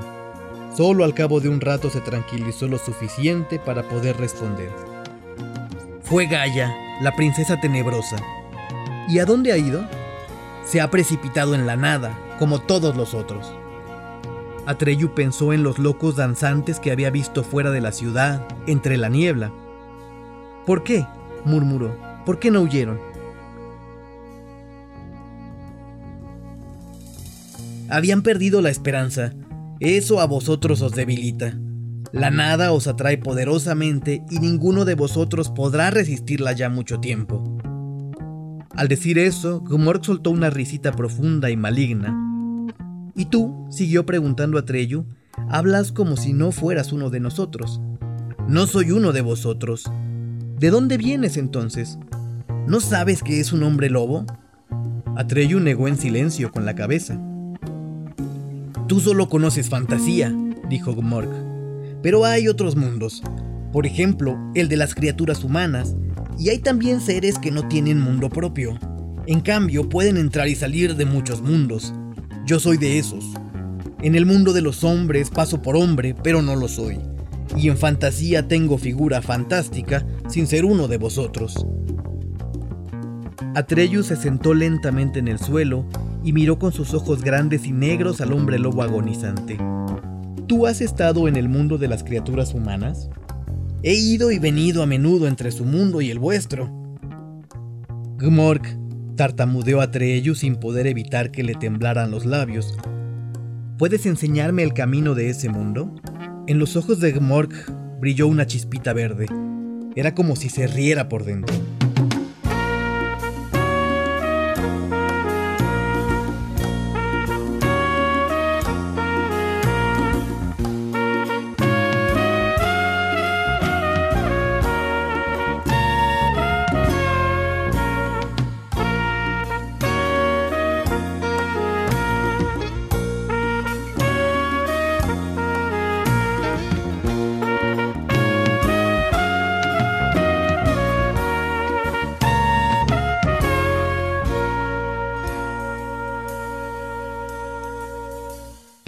Solo 0.74 1.04
al 1.04 1.14
cabo 1.14 1.40
de 1.40 1.48
un 1.48 1.60
rato 1.60 1.90
se 1.90 2.00
tranquilizó 2.00 2.66
lo 2.66 2.78
suficiente 2.78 3.58
para 3.58 3.82
poder 3.82 4.16
responder. 4.16 4.70
Fue 6.02 6.26
Gaia, 6.26 6.74
la 7.02 7.14
princesa 7.14 7.60
tenebrosa. 7.60 8.16
¿Y 9.08 9.18
a 9.18 9.24
dónde 9.24 9.52
ha 9.52 9.58
ido? 9.58 9.86
Se 10.64 10.80
ha 10.80 10.90
precipitado 10.90 11.54
en 11.54 11.66
la 11.66 11.76
nada, 11.76 12.18
como 12.38 12.60
todos 12.60 12.96
los 12.96 13.14
otros. 13.14 13.52
Atreyu 14.68 15.14
pensó 15.14 15.54
en 15.54 15.62
los 15.62 15.78
locos 15.78 16.16
danzantes 16.16 16.78
que 16.78 16.92
había 16.92 17.08
visto 17.08 17.42
fuera 17.42 17.70
de 17.70 17.80
la 17.80 17.90
ciudad, 17.90 18.46
entre 18.66 18.98
la 18.98 19.08
niebla. 19.08 19.50
¿Por 20.66 20.84
qué? 20.84 21.06
murmuró. 21.46 21.96
¿Por 22.26 22.38
qué 22.38 22.50
no 22.50 22.60
huyeron? 22.60 23.00
Habían 27.88 28.20
perdido 28.20 28.60
la 28.60 28.68
esperanza. 28.68 29.32
Eso 29.80 30.20
a 30.20 30.26
vosotros 30.26 30.82
os 30.82 30.92
debilita. 30.92 31.58
La 32.12 32.30
nada 32.30 32.72
os 32.72 32.88
atrae 32.88 33.16
poderosamente 33.16 34.22
y 34.28 34.38
ninguno 34.38 34.84
de 34.84 34.96
vosotros 34.96 35.48
podrá 35.48 35.90
resistirla 35.90 36.52
ya 36.52 36.68
mucho 36.68 37.00
tiempo. 37.00 37.56
Al 38.76 38.88
decir 38.88 39.18
eso, 39.18 39.60
Gumork 39.60 40.04
soltó 40.04 40.30
una 40.30 40.50
risita 40.50 40.92
profunda 40.92 41.48
y 41.48 41.56
maligna. 41.56 42.27
Y 43.18 43.24
tú, 43.24 43.66
siguió 43.68 44.06
preguntando 44.06 44.58
a 44.58 44.64
Treyu, 44.64 45.04
hablas 45.48 45.90
como 45.90 46.16
si 46.16 46.32
no 46.32 46.52
fueras 46.52 46.92
uno 46.92 47.10
de 47.10 47.18
nosotros. 47.18 47.80
No 48.46 48.68
soy 48.68 48.92
uno 48.92 49.12
de 49.12 49.22
vosotros. 49.22 49.90
¿De 50.60 50.70
dónde 50.70 50.98
vienes 50.98 51.36
entonces? 51.36 51.98
¿No 52.68 52.78
sabes 52.80 53.24
que 53.24 53.40
es 53.40 53.52
un 53.52 53.64
hombre 53.64 53.90
lobo? 53.90 54.24
Atreyu 55.16 55.58
negó 55.58 55.88
en 55.88 55.98
silencio 55.98 56.52
con 56.52 56.64
la 56.64 56.76
cabeza. 56.76 57.20
Tú 58.86 59.00
solo 59.00 59.28
conoces 59.28 59.68
fantasía, 59.68 60.32
dijo 60.70 60.94
Gmork. 60.94 61.32
Pero 62.00 62.24
hay 62.24 62.46
otros 62.46 62.76
mundos, 62.76 63.24
por 63.72 63.84
ejemplo, 63.84 64.38
el 64.54 64.68
de 64.68 64.76
las 64.76 64.94
criaturas 64.94 65.42
humanas, 65.42 65.96
y 66.38 66.50
hay 66.50 66.60
también 66.60 67.00
seres 67.00 67.40
que 67.40 67.50
no 67.50 67.66
tienen 67.66 67.98
mundo 68.00 68.30
propio. 68.30 68.78
En 69.26 69.40
cambio, 69.40 69.88
pueden 69.88 70.18
entrar 70.18 70.46
y 70.46 70.54
salir 70.54 70.94
de 70.94 71.04
muchos 71.04 71.42
mundos. 71.42 71.92
Yo 72.48 72.58
soy 72.58 72.78
de 72.78 72.98
esos. 72.98 73.26
En 74.00 74.14
el 74.14 74.24
mundo 74.24 74.54
de 74.54 74.62
los 74.62 74.82
hombres 74.82 75.28
paso 75.28 75.60
por 75.60 75.76
hombre, 75.76 76.14
pero 76.14 76.40
no 76.40 76.56
lo 76.56 76.66
soy. 76.66 76.98
Y 77.54 77.68
en 77.68 77.76
fantasía 77.76 78.48
tengo 78.48 78.78
figura 78.78 79.20
fantástica 79.20 80.06
sin 80.30 80.46
ser 80.46 80.64
uno 80.64 80.88
de 80.88 80.96
vosotros. 80.96 81.66
Atreyu 83.54 84.02
se 84.02 84.16
sentó 84.16 84.54
lentamente 84.54 85.18
en 85.18 85.28
el 85.28 85.38
suelo 85.38 85.84
y 86.24 86.32
miró 86.32 86.58
con 86.58 86.72
sus 86.72 86.94
ojos 86.94 87.22
grandes 87.22 87.66
y 87.66 87.72
negros 87.72 88.22
al 88.22 88.32
hombre 88.32 88.58
lobo 88.58 88.82
agonizante. 88.82 89.58
¿Tú 90.46 90.66
has 90.66 90.80
estado 90.80 91.28
en 91.28 91.36
el 91.36 91.50
mundo 91.50 91.76
de 91.76 91.88
las 91.88 92.02
criaturas 92.02 92.54
humanas? 92.54 93.10
He 93.82 93.92
ido 93.92 94.30
y 94.30 94.38
venido 94.38 94.82
a 94.82 94.86
menudo 94.86 95.28
entre 95.28 95.50
su 95.50 95.66
mundo 95.66 96.00
y 96.00 96.10
el 96.10 96.18
vuestro. 96.18 96.72
Gmork 98.16 98.87
tartamudeó 99.18 99.80
a 99.80 99.90
Treyu 99.90 100.36
sin 100.36 100.54
poder 100.56 100.86
evitar 100.86 101.32
que 101.32 101.42
le 101.42 101.56
temblaran 101.56 102.12
los 102.12 102.24
labios. 102.24 102.78
¿Puedes 103.76 104.06
enseñarme 104.06 104.62
el 104.62 104.72
camino 104.72 105.16
de 105.16 105.28
ese 105.28 105.48
mundo? 105.48 105.92
En 106.46 106.60
los 106.60 106.76
ojos 106.76 107.00
de 107.00 107.10
Gmork 107.10 107.52
brilló 108.00 108.28
una 108.28 108.46
chispita 108.46 108.92
verde. 108.92 109.26
Era 109.96 110.14
como 110.14 110.36
si 110.36 110.48
se 110.48 110.68
riera 110.68 111.08
por 111.08 111.24
dentro. 111.24 111.52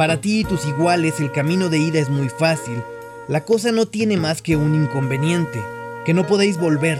Para 0.00 0.18
ti 0.18 0.40
y 0.40 0.44
tus 0.44 0.64
iguales 0.64 1.20
el 1.20 1.30
camino 1.30 1.68
de 1.68 1.76
ida 1.76 1.98
es 1.98 2.08
muy 2.08 2.30
fácil. 2.30 2.82
La 3.28 3.44
cosa 3.44 3.70
no 3.70 3.84
tiene 3.84 4.16
más 4.16 4.40
que 4.40 4.56
un 4.56 4.74
inconveniente, 4.74 5.62
que 6.06 6.14
no 6.14 6.26
podéis 6.26 6.56
volver. 6.56 6.98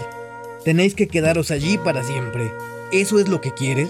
Tenéis 0.63 0.93
que 0.93 1.07
quedaros 1.07 1.49
allí 1.49 1.79
para 1.79 2.03
siempre. 2.03 2.53
¿Eso 2.91 3.17
es 3.17 3.27
lo 3.27 3.41
que 3.41 3.55
quieres? 3.55 3.89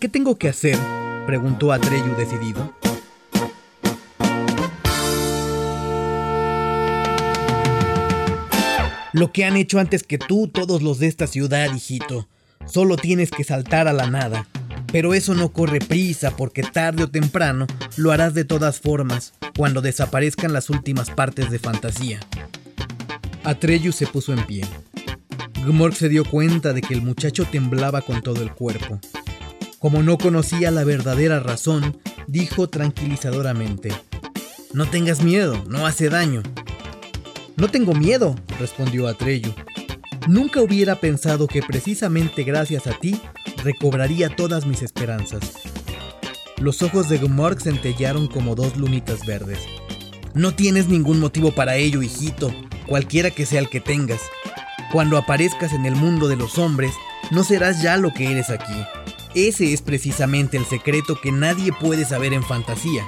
¿Qué 0.00 0.08
tengo 0.08 0.38
que 0.38 0.48
hacer? 0.48 0.78
preguntó 1.26 1.74
Atreyu 1.74 2.16
decidido. 2.16 2.72
Lo 9.12 9.30
que 9.30 9.44
han 9.44 9.58
hecho 9.58 9.78
antes 9.78 10.04
que 10.04 10.16
tú 10.16 10.48
todos 10.48 10.80
los 10.80 10.98
de 11.00 11.08
esta 11.08 11.26
ciudad, 11.26 11.70
hijito. 11.74 12.26
Solo 12.64 12.96
tienes 12.96 13.30
que 13.30 13.44
saltar 13.44 13.88
a 13.88 13.92
la 13.92 14.08
nada. 14.08 14.48
Pero 14.92 15.14
eso 15.14 15.34
no 15.34 15.52
corre 15.52 15.80
prisa 15.80 16.36
porque 16.36 16.62
tarde 16.62 17.04
o 17.04 17.10
temprano 17.10 17.66
lo 17.96 18.12
harás 18.12 18.34
de 18.34 18.44
todas 18.44 18.80
formas, 18.80 19.34
cuando 19.56 19.80
desaparezcan 19.80 20.52
las 20.52 20.70
últimas 20.70 21.10
partes 21.10 21.50
de 21.50 21.58
fantasía. 21.58 22.20
Atreyu 23.44 23.92
se 23.92 24.06
puso 24.06 24.32
en 24.32 24.44
pie. 24.46 24.64
Gmork 25.64 25.94
se 25.94 26.08
dio 26.08 26.24
cuenta 26.24 26.72
de 26.72 26.80
que 26.80 26.94
el 26.94 27.02
muchacho 27.02 27.44
temblaba 27.44 28.00
con 28.02 28.22
todo 28.22 28.42
el 28.42 28.52
cuerpo. 28.52 29.00
Como 29.78 30.02
no 30.02 30.18
conocía 30.18 30.70
la 30.70 30.84
verdadera 30.84 31.40
razón, 31.40 31.98
dijo 32.26 32.68
tranquilizadoramente, 32.68 33.92
No 34.72 34.86
tengas 34.86 35.22
miedo, 35.22 35.64
no 35.68 35.86
hace 35.86 36.08
daño. 36.08 36.42
No 37.56 37.68
tengo 37.68 37.94
miedo, 37.94 38.36
respondió 38.58 39.08
Atreyu. 39.08 39.54
Nunca 40.28 40.60
hubiera 40.60 40.96
pensado 40.96 41.46
que 41.46 41.62
precisamente 41.62 42.42
gracias 42.42 42.86
a 42.86 42.98
ti 42.98 43.20
recobraría 43.62 44.34
todas 44.34 44.66
mis 44.66 44.82
esperanzas. 44.82 45.52
Los 46.58 46.82
ojos 46.82 47.08
de 47.08 47.18
Gmork 47.18 47.60
centellaron 47.60 48.28
como 48.28 48.54
dos 48.54 48.76
lunitas 48.76 49.26
verdes. 49.26 49.58
No 50.34 50.54
tienes 50.54 50.88
ningún 50.88 51.20
motivo 51.20 51.52
para 51.54 51.76
ello, 51.76 52.02
hijito, 52.02 52.52
cualquiera 52.86 53.30
que 53.30 53.46
sea 53.46 53.60
el 53.60 53.68
que 53.68 53.80
tengas. 53.80 54.20
Cuando 54.92 55.18
aparezcas 55.18 55.72
en 55.72 55.84
el 55.86 55.96
mundo 55.96 56.28
de 56.28 56.36
los 56.36 56.58
hombres, 56.58 56.92
no 57.30 57.44
serás 57.44 57.82
ya 57.82 57.96
lo 57.96 58.12
que 58.12 58.30
eres 58.30 58.50
aquí. 58.50 58.84
Ese 59.34 59.72
es 59.72 59.82
precisamente 59.82 60.56
el 60.56 60.64
secreto 60.64 61.20
que 61.20 61.32
nadie 61.32 61.72
puede 61.72 62.04
saber 62.04 62.32
en 62.32 62.42
fantasía. 62.42 63.04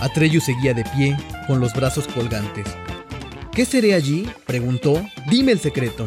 Atreyu 0.00 0.40
seguía 0.40 0.74
de 0.74 0.84
pie, 0.84 1.16
con 1.46 1.60
los 1.60 1.74
brazos 1.74 2.06
colgantes. 2.08 2.66
¿Qué 3.52 3.64
seré 3.64 3.94
allí? 3.94 4.28
preguntó. 4.46 5.04
Dime 5.30 5.52
el 5.52 5.60
secreto. 5.60 6.06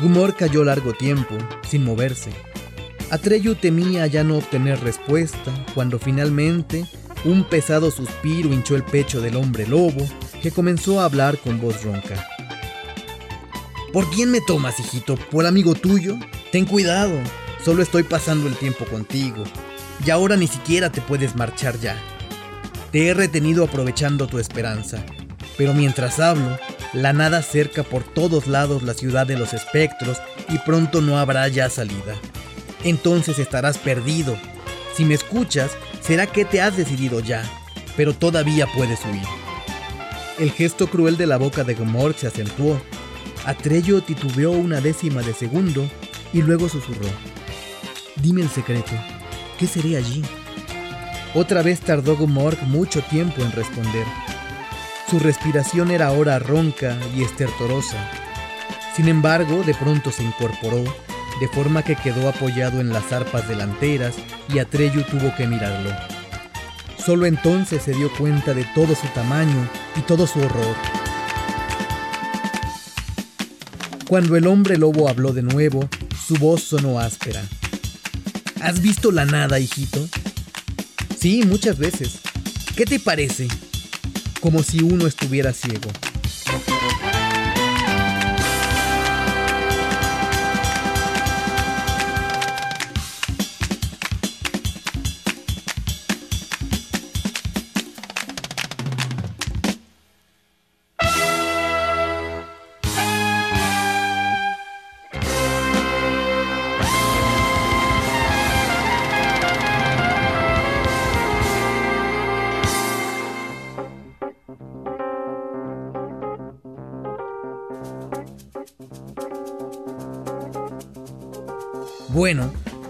Gumor 0.00 0.36
cayó 0.36 0.62
largo 0.62 0.92
tiempo, 0.92 1.34
sin 1.68 1.82
moverse. 1.82 2.30
Atreyu 3.10 3.54
temía 3.54 4.06
ya 4.06 4.24
no 4.24 4.36
obtener 4.36 4.78
respuesta, 4.80 5.52
cuando 5.74 5.98
finalmente 5.98 6.84
un 7.24 7.44
pesado 7.44 7.90
suspiro 7.90 8.52
hinchó 8.52 8.76
el 8.76 8.82
pecho 8.82 9.20
del 9.20 9.36
hombre 9.36 9.66
lobo, 9.66 10.06
que 10.42 10.50
comenzó 10.50 11.00
a 11.00 11.06
hablar 11.06 11.38
con 11.38 11.60
voz 11.60 11.82
ronca. 11.82 12.28
¿Por 13.92 14.10
quién 14.10 14.30
me 14.30 14.42
tomas, 14.42 14.78
hijito? 14.80 15.16
¿Por 15.16 15.46
amigo 15.46 15.74
tuyo? 15.74 16.18
Ten 16.52 16.66
cuidado, 16.66 17.18
solo 17.64 17.82
estoy 17.82 18.02
pasando 18.02 18.48
el 18.48 18.56
tiempo 18.56 18.84
contigo, 18.84 19.44
y 20.04 20.10
ahora 20.10 20.36
ni 20.36 20.46
siquiera 20.46 20.92
te 20.92 21.00
puedes 21.00 21.36
marchar 21.36 21.80
ya. 21.80 21.96
Te 22.92 23.08
he 23.08 23.14
retenido 23.14 23.64
aprovechando 23.64 24.26
tu 24.26 24.38
esperanza, 24.38 25.02
pero 25.56 25.72
mientras 25.72 26.20
hablo, 26.20 26.58
la 26.92 27.12
nada 27.12 27.42
cerca 27.42 27.82
por 27.82 28.04
todos 28.04 28.46
lados 28.46 28.82
la 28.82 28.94
ciudad 28.94 29.26
de 29.26 29.36
los 29.36 29.52
espectros 29.52 30.18
y 30.48 30.58
pronto 30.58 31.00
no 31.00 31.18
habrá 31.18 31.46
ya 31.48 31.68
salida. 31.70 32.14
Entonces 32.84 33.38
estarás 33.38 33.78
perdido. 33.78 34.36
Si 34.94 35.04
me 35.04 35.14
escuchas, 35.14 35.72
será 36.00 36.26
que 36.26 36.44
te 36.44 36.60
has 36.60 36.76
decidido 36.76 37.20
ya, 37.20 37.42
pero 37.96 38.14
todavía 38.14 38.66
puedes 38.74 39.04
huir. 39.04 39.26
El 40.38 40.50
gesto 40.50 40.86
cruel 40.88 41.16
de 41.16 41.26
la 41.26 41.38
boca 41.38 41.64
de 41.64 41.74
Gomork 41.74 42.16
se 42.16 42.26
acentuó. 42.26 42.80
Atreyo 43.44 44.02
titubeó 44.02 44.50
una 44.50 44.80
décima 44.80 45.22
de 45.22 45.32
segundo 45.32 45.88
y 46.32 46.42
luego 46.42 46.68
susurró. 46.68 47.08
Dime 48.16 48.42
el 48.42 48.48
secreto. 48.50 48.92
¿Qué 49.58 49.66
seré 49.66 49.96
allí? 49.96 50.22
Otra 51.34 51.62
vez 51.62 51.80
tardó 51.80 52.16
Gomork 52.16 52.62
mucho 52.62 53.02
tiempo 53.02 53.42
en 53.42 53.52
responder. 53.52 54.06
Su 55.08 55.20
respiración 55.20 55.92
era 55.92 56.08
ahora 56.08 56.40
ronca 56.40 56.98
y 57.16 57.22
estertorosa. 57.22 57.96
Sin 58.96 59.08
embargo, 59.08 59.62
de 59.62 59.74
pronto 59.74 60.10
se 60.10 60.24
incorporó, 60.24 60.82
de 61.40 61.48
forma 61.48 61.82
que 61.82 61.94
quedó 61.94 62.28
apoyado 62.28 62.80
en 62.80 62.92
las 62.92 63.12
arpas 63.12 63.46
delanteras 63.46 64.14
y 64.52 64.58
Atreyu 64.58 65.02
tuvo 65.02 65.34
que 65.36 65.46
mirarlo. 65.46 65.90
Solo 66.98 67.26
entonces 67.26 67.84
se 67.84 67.92
dio 67.92 68.10
cuenta 68.14 68.52
de 68.52 68.64
todo 68.74 68.96
su 68.96 69.06
tamaño 69.08 69.68
y 69.96 70.00
todo 70.00 70.26
su 70.26 70.40
horror. 70.40 70.74
Cuando 74.08 74.36
el 74.36 74.46
hombre 74.48 74.76
lobo 74.76 75.08
habló 75.08 75.32
de 75.32 75.42
nuevo, 75.42 75.88
su 76.26 76.34
voz 76.34 76.62
sonó 76.62 76.98
áspera. 76.98 77.42
¿Has 78.60 78.80
visto 78.80 79.12
la 79.12 79.24
nada, 79.24 79.60
hijito? 79.60 80.08
Sí, 81.16 81.44
muchas 81.46 81.78
veces. 81.78 82.18
¿Qué 82.74 82.84
te 82.86 82.98
parece? 82.98 83.46
Como 84.46 84.62
si 84.62 84.80
uno 84.80 85.08
estuviera 85.08 85.52
ciego. 85.52 85.90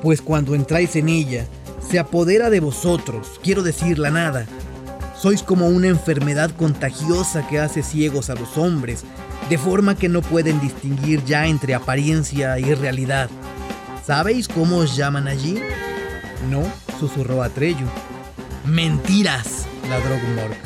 Pues 0.06 0.22
cuando 0.22 0.54
entráis 0.54 0.94
en 0.94 1.08
ella, 1.08 1.46
se 1.80 1.98
apodera 1.98 2.48
de 2.48 2.60
vosotros, 2.60 3.40
quiero 3.42 3.64
decir 3.64 3.98
la 3.98 4.12
nada. 4.12 4.46
Sois 5.20 5.42
como 5.42 5.66
una 5.66 5.88
enfermedad 5.88 6.52
contagiosa 6.52 7.44
que 7.48 7.58
hace 7.58 7.82
ciegos 7.82 8.30
a 8.30 8.36
los 8.36 8.56
hombres, 8.56 9.02
de 9.50 9.58
forma 9.58 9.96
que 9.96 10.08
no 10.08 10.22
pueden 10.22 10.60
distinguir 10.60 11.24
ya 11.24 11.48
entre 11.48 11.74
apariencia 11.74 12.56
y 12.60 12.72
realidad. 12.72 13.28
¿Sabéis 14.06 14.46
cómo 14.46 14.76
os 14.76 14.96
llaman 14.96 15.26
allí? 15.26 15.58
No, 16.52 16.62
susurró 17.00 17.42
Atreyu. 17.42 17.88
Mentiras, 18.64 19.66
ladró 19.90 20.14
Gmork. 20.24 20.56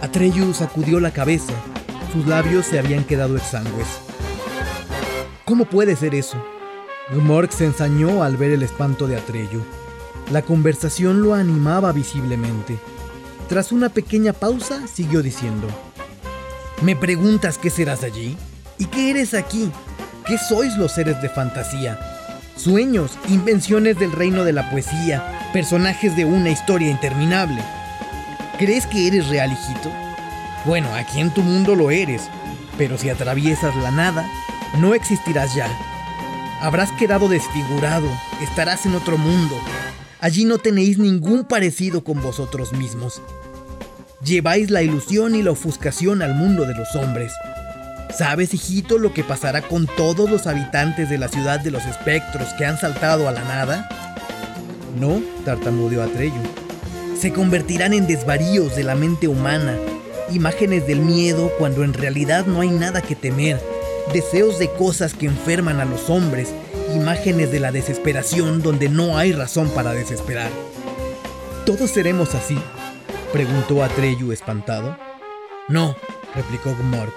Atreyu 0.00 0.54
sacudió 0.54 1.00
la 1.00 1.10
cabeza. 1.10 1.54
Sus 2.12 2.24
labios 2.28 2.66
se 2.66 2.78
habían 2.78 3.02
quedado 3.02 3.36
exangües. 3.36 3.88
¿Cómo 5.44 5.64
puede 5.64 5.96
ser 5.96 6.14
eso? 6.14 6.40
Gmork 7.10 7.50
se 7.50 7.66
ensañó 7.66 8.22
al 8.22 8.36
ver 8.36 8.52
el 8.52 8.62
espanto 8.62 9.06
de 9.06 9.16
Atreyu. 9.16 9.62
La 10.30 10.42
conversación 10.42 11.20
lo 11.20 11.34
animaba 11.34 11.92
visiblemente. 11.92 12.78
Tras 13.48 13.72
una 13.72 13.88
pequeña 13.88 14.32
pausa, 14.32 14.86
siguió 14.86 15.22
diciendo: 15.22 15.68
¿Me 16.80 16.94
preguntas 16.96 17.58
qué 17.58 17.70
serás 17.70 18.04
allí? 18.04 18.36
¿Y 18.78 18.86
qué 18.86 19.10
eres 19.10 19.34
aquí? 19.34 19.70
¿Qué 20.26 20.38
sois 20.38 20.76
los 20.76 20.92
seres 20.92 21.20
de 21.20 21.28
fantasía? 21.28 21.98
Sueños, 22.56 23.18
invenciones 23.28 23.98
del 23.98 24.12
reino 24.12 24.44
de 24.44 24.52
la 24.52 24.70
poesía, 24.70 25.50
personajes 25.52 26.16
de 26.16 26.24
una 26.24 26.50
historia 26.50 26.90
interminable. 26.90 27.62
¿Crees 28.58 28.86
que 28.86 29.08
eres 29.08 29.28
real, 29.28 29.50
hijito? 29.52 29.90
Bueno, 30.64 30.94
aquí 30.94 31.20
en 31.20 31.34
tu 31.34 31.42
mundo 31.42 31.74
lo 31.74 31.90
eres, 31.90 32.22
pero 32.78 32.96
si 32.96 33.10
atraviesas 33.10 33.74
la 33.76 33.90
nada, 33.90 34.24
no 34.78 34.94
existirás 34.94 35.54
ya 35.54 35.68
Habrás 36.62 36.92
quedado 36.92 37.28
desfigurado, 37.28 38.06
estarás 38.40 38.86
en 38.86 38.94
otro 38.94 39.18
mundo. 39.18 39.56
Allí 40.20 40.44
no 40.44 40.58
tenéis 40.58 40.96
ningún 40.96 41.42
parecido 41.42 42.04
con 42.04 42.22
vosotros 42.22 42.72
mismos. 42.72 43.20
Lleváis 44.24 44.70
la 44.70 44.80
ilusión 44.80 45.34
y 45.34 45.42
la 45.42 45.50
ofuscación 45.50 46.22
al 46.22 46.36
mundo 46.36 46.64
de 46.64 46.76
los 46.76 46.94
hombres. 46.94 47.32
¿Sabes, 48.16 48.54
hijito, 48.54 48.98
lo 48.98 49.12
que 49.12 49.24
pasará 49.24 49.62
con 49.62 49.88
todos 49.88 50.30
los 50.30 50.46
habitantes 50.46 51.10
de 51.10 51.18
la 51.18 51.26
ciudad 51.26 51.58
de 51.58 51.72
los 51.72 51.84
espectros 51.84 52.46
que 52.56 52.64
han 52.64 52.78
saltado 52.78 53.26
a 53.28 53.32
la 53.32 53.42
nada? 53.42 53.88
No, 55.00 55.20
tartamudeó 55.44 56.00
Atreyu. 56.04 56.42
Se 57.18 57.32
convertirán 57.32 57.92
en 57.92 58.06
desvaríos 58.06 58.76
de 58.76 58.84
la 58.84 58.94
mente 58.94 59.26
humana, 59.26 59.74
imágenes 60.30 60.86
del 60.86 61.00
miedo 61.00 61.50
cuando 61.58 61.82
en 61.82 61.92
realidad 61.92 62.46
no 62.46 62.60
hay 62.60 62.70
nada 62.70 63.02
que 63.02 63.16
temer 63.16 63.71
deseos 64.12 64.58
de 64.58 64.70
cosas 64.70 65.14
que 65.14 65.26
enferman 65.26 65.80
a 65.80 65.84
los 65.84 66.10
hombres, 66.10 66.48
imágenes 66.94 67.50
de 67.52 67.60
la 67.60 67.72
desesperación 67.72 68.62
donde 68.62 68.88
no 68.88 69.16
hay 69.16 69.32
razón 69.32 69.70
para 69.70 69.92
desesperar. 69.92 70.50
¿Todos 71.64 71.90
seremos 71.90 72.34
así? 72.34 72.58
preguntó 73.32 73.82
Atreyu 73.82 74.32
espantado. 74.32 74.96
No, 75.68 75.96
replicó 76.34 76.74
Gmork. 76.74 77.14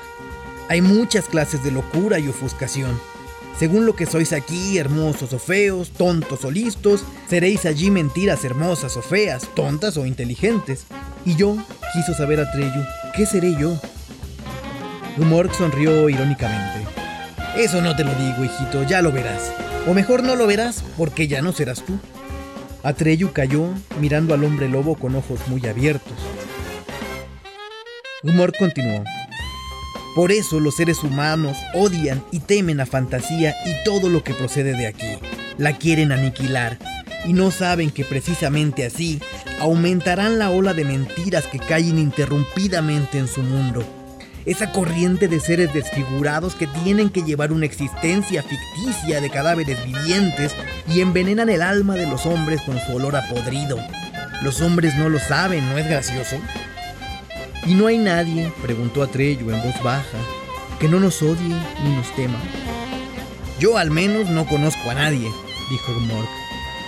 Hay 0.70 0.82
muchas 0.82 1.28
clases 1.28 1.64
de 1.64 1.72
locura 1.72 2.20
y 2.20 2.28
ofuscación. 2.28 3.00
Según 3.58 3.86
lo 3.86 3.96
que 3.96 4.06
sois 4.06 4.34
aquí, 4.34 4.78
hermosos 4.78 5.32
o 5.34 5.40
feos, 5.40 5.92
tontos 5.92 6.44
o 6.44 6.52
listos, 6.52 7.04
seréis 7.30 7.66
allí 7.66 7.90
mentiras 7.90 8.44
hermosas 8.44 8.98
o 8.98 9.02
feas, 9.02 9.48
tontas 9.56 9.98
o 9.98 10.06
inteligentes. 10.06 10.86
Y 11.26 11.36
yo, 11.36 11.58
quiso 11.94 12.14
saber 12.14 12.40
Atreyu, 12.40 12.84
¿qué 13.16 13.26
seré 13.26 13.56
yo? 13.60 13.80
Gmork 15.18 15.54
sonrió 15.54 16.10
irónicamente. 16.10 16.86
Eso 17.56 17.82
no 17.82 17.96
te 17.96 18.04
lo 18.04 18.14
digo, 18.16 18.44
hijito, 18.44 18.84
ya 18.84 19.02
lo 19.02 19.14
verás. 19.14 19.54
O 19.88 19.94
mejor 19.94 20.24
no 20.24 20.36
lo 20.36 20.46
verás, 20.46 20.84
porque 20.98 21.30
ya 21.30 21.42
no 21.42 21.54
serás 21.54 21.84
tú. 21.86 21.98
Atreyu 22.84 23.32
cayó, 23.32 23.70
mirando 24.02 24.34
al 24.34 24.44
hombre 24.44 24.68
lobo 24.68 24.96
con 24.96 25.16
ojos 25.16 25.40
muy 25.48 25.66
abiertos. 25.66 26.18
Gmork 28.24 28.58
continuó. 28.58 29.06
Por 30.16 30.34
eso 30.34 30.60
los 30.60 30.76
seres 30.76 31.02
humanos 31.02 31.58
odian 31.74 32.22
y 32.32 32.40
temen 32.40 32.82
a 32.82 32.86
fantasía 32.86 33.56
y 33.66 33.84
todo 33.86 34.10
lo 34.10 34.22
que 34.22 34.34
procede 34.34 34.74
de 34.74 34.88
aquí. 34.88 35.18
La 35.58 35.78
quieren 35.78 36.12
aniquilar 36.12 36.78
y 37.26 37.32
no 37.32 37.52
saben 37.52 37.90
que 37.90 38.04
precisamente 38.04 38.86
así 38.86 39.22
aumentarán 39.62 40.40
la 40.40 40.50
ola 40.50 40.74
de 40.74 40.84
mentiras 40.84 41.46
que 41.48 41.60
caen 41.60 41.90
ininterrumpidamente 41.90 43.18
en 43.18 43.30
su 43.30 43.42
mundo 43.42 43.86
esa 44.46 44.72
corriente 44.72 45.28
de 45.28 45.40
seres 45.40 45.74
desfigurados 45.74 46.56
que 46.56 46.68
tienen 46.68 47.10
que 47.10 47.24
llevar 47.24 47.52
una 47.52 47.66
existencia 47.66 48.44
ficticia 48.44 49.22
de 49.22 49.30
cadáveres 49.30 49.84
vivientes 49.86 50.56
y 50.88 51.02
envenenan 51.02 51.50
el 51.50 51.62
alma 51.62 51.96
de 51.96 52.08
los 52.08 52.26
hombres 52.26 52.62
con 52.62 52.80
su 52.80 52.96
olor 52.96 53.16
a 53.16 53.28
podrido. 53.28 53.78
Los 54.44 54.62
hombres 54.62 54.96
no 54.96 55.10
lo 55.10 55.20
saben, 55.20 55.68
¿no 55.70 55.78
es 55.78 55.88
gracioso? 55.88 56.38
¿Y 57.66 57.74
no 57.74 57.88
hay 57.88 57.98
nadie, 57.98 58.52
preguntó 58.62 59.02
Atreyu 59.02 59.50
en 59.50 59.64
voz 59.64 59.82
baja, 59.82 60.18
que 60.80 60.88
no 60.88 61.00
nos 61.00 61.22
odie 61.24 61.56
ni 61.84 61.96
nos 61.96 62.16
tema? 62.16 62.38
Yo 63.60 63.78
al 63.78 63.90
menos 63.90 64.30
no 64.30 64.46
conozco 64.46 64.92
a 64.92 64.94
nadie, 64.94 65.32
dijo 65.70 65.92
Mork. 66.02 66.45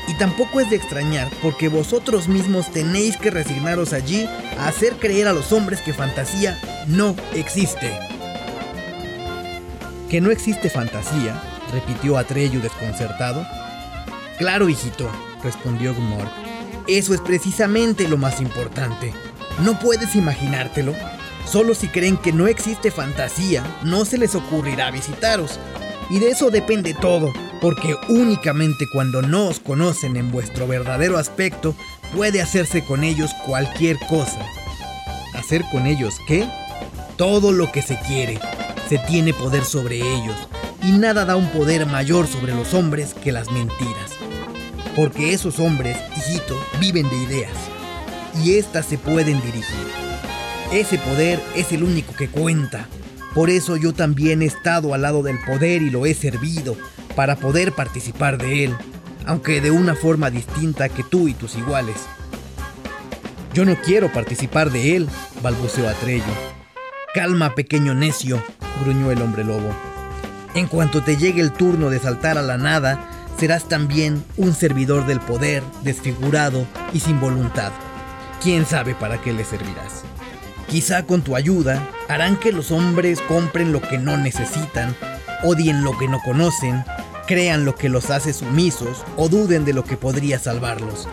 Y 0.08 0.14
tampoco 0.18 0.62
es 0.62 0.70
de 0.70 0.78
extrañar, 0.78 1.30
porque 1.42 1.68
vosotros 1.68 2.28
mismos 2.28 2.72
tenéis 2.72 3.18
que 3.18 3.30
resignaros 3.30 3.92
allí 3.92 4.26
a 4.58 4.68
hacer 4.68 4.94
creer 4.94 5.28
a 5.28 5.34
los 5.34 5.52
hombres 5.52 5.82
que 5.82 5.94
fantasía 5.94 6.60
no 6.88 7.16
existe. 7.34 7.92
¿Que 10.10 10.22
no 10.22 10.32
existe 10.32 10.70
fantasía? 10.70 11.42
repitió 11.74 12.18
Atreyu 12.18 12.62
desconcertado. 12.62 13.46
Claro, 14.38 14.70
hijito, 14.70 15.10
respondió 15.44 15.94
Gmor. 15.94 16.28
Eso 16.88 17.14
es 17.14 17.20
precisamente 17.20 18.08
lo 18.08 18.18
más 18.18 18.40
importante. 18.40 19.14
No 19.64 19.78
puedes 19.80 20.16
imaginártelo. 20.16 20.94
Solo 21.46 21.76
si 21.76 21.88
creen 21.88 22.18
que 22.18 22.32
no 22.32 22.48
existe 22.48 22.92
fantasía, 22.92 23.64
no 23.84 24.06
se 24.06 24.18
les 24.18 24.36
ocurrirá 24.36 24.92
visitaros. 24.92 25.60
Y 26.10 26.20
de 26.20 26.30
eso 26.30 26.50
depende 26.52 26.94
todo, 26.94 27.34
porque 27.62 27.96
únicamente 28.10 28.88
cuando 28.92 29.22
no 29.22 29.48
os 29.48 29.60
conocen 29.60 30.16
en 30.18 30.32
vuestro 30.32 30.68
verdadero 30.68 31.18
aspecto, 31.18 31.76
puede 32.16 32.42
hacerse 32.42 32.84
con 32.84 33.04
ellos 33.04 33.32
cualquier 33.46 33.98
cosa. 34.08 34.46
¿Hacer 35.34 35.64
con 35.72 35.86
ellos 35.86 36.18
qué? 36.28 36.48
Todo 37.16 37.52
lo 37.52 37.72
que 37.72 37.82
se 37.82 38.00
quiere. 38.08 38.40
Se 38.90 38.98
tiene 39.00 39.34
poder 39.34 39.66
sobre 39.66 39.98
ellos. 39.98 40.36
Y 40.84 40.92
nada 40.92 41.26
da 41.26 41.36
un 41.36 41.50
poder 41.50 41.86
mayor 41.86 42.28
sobre 42.28 42.54
los 42.54 42.74
hombres 42.74 43.14
que 43.14 43.32
las 43.32 43.52
mentiras. 43.52 44.12
Porque 44.96 45.34
esos 45.34 45.60
hombres, 45.60 45.98
hijito, 46.16 46.58
viven 46.80 47.10
de 47.10 47.18
ideas. 47.18 47.54
Y 48.44 48.58
éstas 48.58 48.86
se 48.86 48.98
pueden 48.98 49.42
dirigir. 49.42 49.88
Ese 50.72 50.98
poder 50.98 51.42
es 51.56 51.72
el 51.72 51.84
único 51.84 52.14
que 52.16 52.30
cuenta. 52.30 52.88
Por 53.34 53.50
eso 53.50 53.78
yo 53.78 53.94
también 53.94 54.42
he 54.42 54.46
estado 54.46 54.94
al 54.94 55.02
lado 55.02 55.24
del 55.24 55.38
poder 55.46 55.82
y 55.82 55.90
lo 55.90 56.06
he 56.06 56.14
servido, 56.14 56.76
para 57.18 57.36
poder 57.36 57.74
participar 57.74 58.38
de 58.38 58.64
él, 58.64 58.76
aunque 59.26 59.60
de 59.60 59.72
una 59.72 59.96
forma 59.96 60.30
distinta 60.30 60.88
que 60.88 61.02
tú 61.02 61.28
y 61.28 61.34
tus 61.34 61.56
iguales. 61.56 61.96
Yo 63.56 63.66
no 63.66 63.76
quiero 63.82 64.14
participar 64.14 64.70
de 64.70 64.96
él, 64.96 65.10
balbuceó 65.42 65.90
Atreyu. 65.90 66.24
Calma, 67.16 67.56
pequeño 67.56 67.96
necio, 67.96 68.40
gruñó 68.84 69.10
el 69.10 69.24
hombre 69.24 69.44
lobo. 69.44 69.72
En 70.54 70.68
cuanto 70.68 71.02
te 71.02 71.18
llegue 71.18 71.42
el 71.42 71.54
turno 71.54 71.90
de 71.90 71.98
saltar 71.98 72.38
a 72.38 72.44
la 72.44 72.60
nada, 72.60 73.10
serás 73.40 73.68
también 73.68 74.24
un 74.38 74.54
servidor 74.54 75.08
del 75.08 75.20
poder, 75.20 75.64
desfigurado 75.82 76.68
y 76.94 77.00
sin 77.00 77.20
voluntad. 77.20 77.72
¿Quién 78.44 78.68
sabe 78.68 78.94
para 78.94 79.20
qué 79.20 79.34
le 79.34 79.44
servirás? 79.44 80.04
Quizá 80.70 81.08
con 81.08 81.24
tu 81.24 81.36
ayuda 81.36 81.82
harán 82.10 82.38
que 82.38 82.52
los 82.52 82.70
hombres 82.70 83.20
compren 83.22 83.72
lo 83.72 83.82
que 83.82 83.98
no 83.98 84.18
necesitan, 84.18 84.96
odien 85.44 85.84
lo 85.84 85.98
que 85.98 86.08
no 86.08 86.20
conocen, 86.20 86.84
crean 87.28 87.66
lo 87.66 87.76
que 87.76 87.90
los 87.90 88.10
hace 88.10 88.34
sumisos 88.34 89.04
o 89.18 89.30
duden 89.30 89.66
de 89.66 89.74
lo 89.74 89.84
que 89.84 89.98
podría 89.98 90.40
salvarlos. 90.40 91.08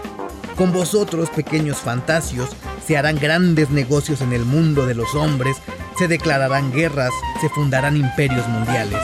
Con 0.56 0.72
vosotros, 0.72 1.28
pequeños 1.30 1.78
fantasios, 1.78 2.50
se 2.86 2.96
harán 2.96 3.18
grandes 3.18 3.70
negocios 3.70 4.20
en 4.20 4.32
el 4.32 4.44
mundo 4.44 4.86
de 4.86 4.94
los 4.94 5.14
hombres, 5.14 5.56
se 5.98 6.06
declararán 6.08 6.72
guerras, 6.72 7.10
se 7.40 7.48
fundarán 7.48 7.96
imperios 7.96 8.46
mundiales. 8.48 9.00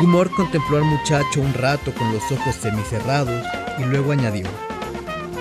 Gumor 0.00 0.30
contempló 0.30 0.78
al 0.78 0.84
muchacho 0.84 1.40
un 1.40 1.52
rato 1.54 1.94
con 1.94 2.12
los 2.12 2.22
ojos 2.32 2.54
semicerrados 2.54 3.44
y 3.78 3.84
luego 3.84 4.12
añadió, 4.12 4.46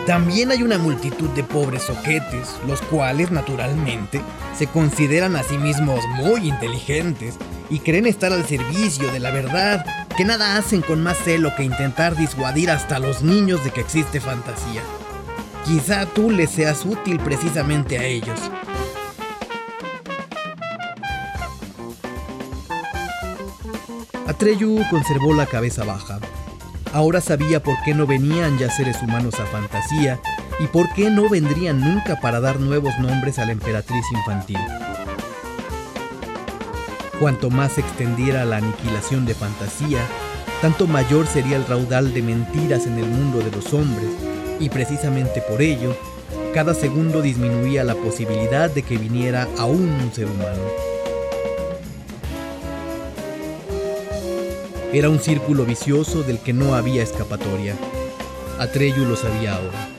también 0.09 0.49
hay 0.49 0.63
una 0.63 0.79
multitud 0.79 1.29
de 1.35 1.43
pobres 1.43 1.83
soquetes, 1.83 2.59
los 2.65 2.81
cuales, 2.81 3.29
naturalmente, 3.29 4.19
se 4.57 4.65
consideran 4.65 5.35
a 5.35 5.43
sí 5.43 5.59
mismos 5.59 6.03
muy 6.15 6.49
inteligentes 6.49 7.35
y 7.69 7.77
creen 7.77 8.07
estar 8.07 8.33
al 8.33 8.43
servicio 8.43 9.11
de 9.11 9.19
la 9.19 9.29
verdad, 9.29 9.85
que 10.17 10.25
nada 10.25 10.57
hacen 10.57 10.81
con 10.81 11.03
más 11.03 11.15
celo 11.23 11.55
que 11.55 11.61
intentar 11.61 12.15
disuadir 12.15 12.71
hasta 12.71 12.97
los 12.97 13.21
niños 13.21 13.63
de 13.63 13.69
que 13.69 13.81
existe 13.81 14.19
fantasía. 14.19 14.81
Quizá 15.63 16.07
tú 16.07 16.31
les 16.31 16.49
seas 16.49 16.87
útil 16.87 17.19
precisamente 17.19 17.99
a 17.99 18.03
ellos. 18.03 18.39
Atreyu 24.25 24.81
conservó 24.89 25.35
la 25.35 25.45
cabeza 25.45 25.83
baja. 25.83 26.19
Ahora 26.91 27.21
sabía 27.21 27.61
por 27.61 27.75
qué 27.83 27.93
no 27.93 28.07
venían 28.07 28.57
ya 28.57 28.71
seres 28.71 29.01
humanos 29.03 29.35
a 29.39 29.45
fantasía 29.45 30.19
y 30.59 30.65
por 30.65 30.91
qué 30.93 31.11
no 31.11 31.29
vendrían 31.29 31.79
nunca 31.79 32.19
para 32.19 32.39
dar 32.39 32.59
nuevos 32.59 32.97
nombres 32.99 33.37
a 33.37 33.45
la 33.45 33.51
emperatriz 33.51 34.03
infantil. 34.11 34.59
Cuanto 37.19 37.51
más 37.51 37.73
se 37.73 37.81
extendiera 37.81 38.43
la 38.43 38.57
aniquilación 38.57 39.25
de 39.27 39.35
fantasía, 39.35 39.99
tanto 40.61 40.87
mayor 40.87 41.27
sería 41.27 41.57
el 41.57 41.65
raudal 41.67 42.11
de 42.13 42.23
mentiras 42.23 42.87
en 42.87 42.97
el 42.97 43.05
mundo 43.05 43.39
de 43.39 43.51
los 43.51 43.71
hombres, 43.73 44.09
y 44.59 44.69
precisamente 44.69 45.41
por 45.41 45.61
ello, 45.61 45.95
cada 46.53 46.73
segundo 46.73 47.21
disminuía 47.21 47.83
la 47.83 47.95
posibilidad 47.95 48.69
de 48.69 48.81
que 48.81 48.97
viniera 48.97 49.47
aún 49.57 49.89
un 49.89 50.11
ser 50.11 50.25
humano. 50.25 50.88
Era 54.91 55.07
un 55.09 55.19
círculo 55.19 55.65
vicioso 55.65 56.23
del 56.23 56.39
que 56.39 56.51
no 56.51 56.73
había 56.73 57.03
escapatoria. 57.03 57.75
Atreyu 58.57 59.05
lo 59.05 59.15
sabía 59.15 59.55
ahora. 59.55 59.98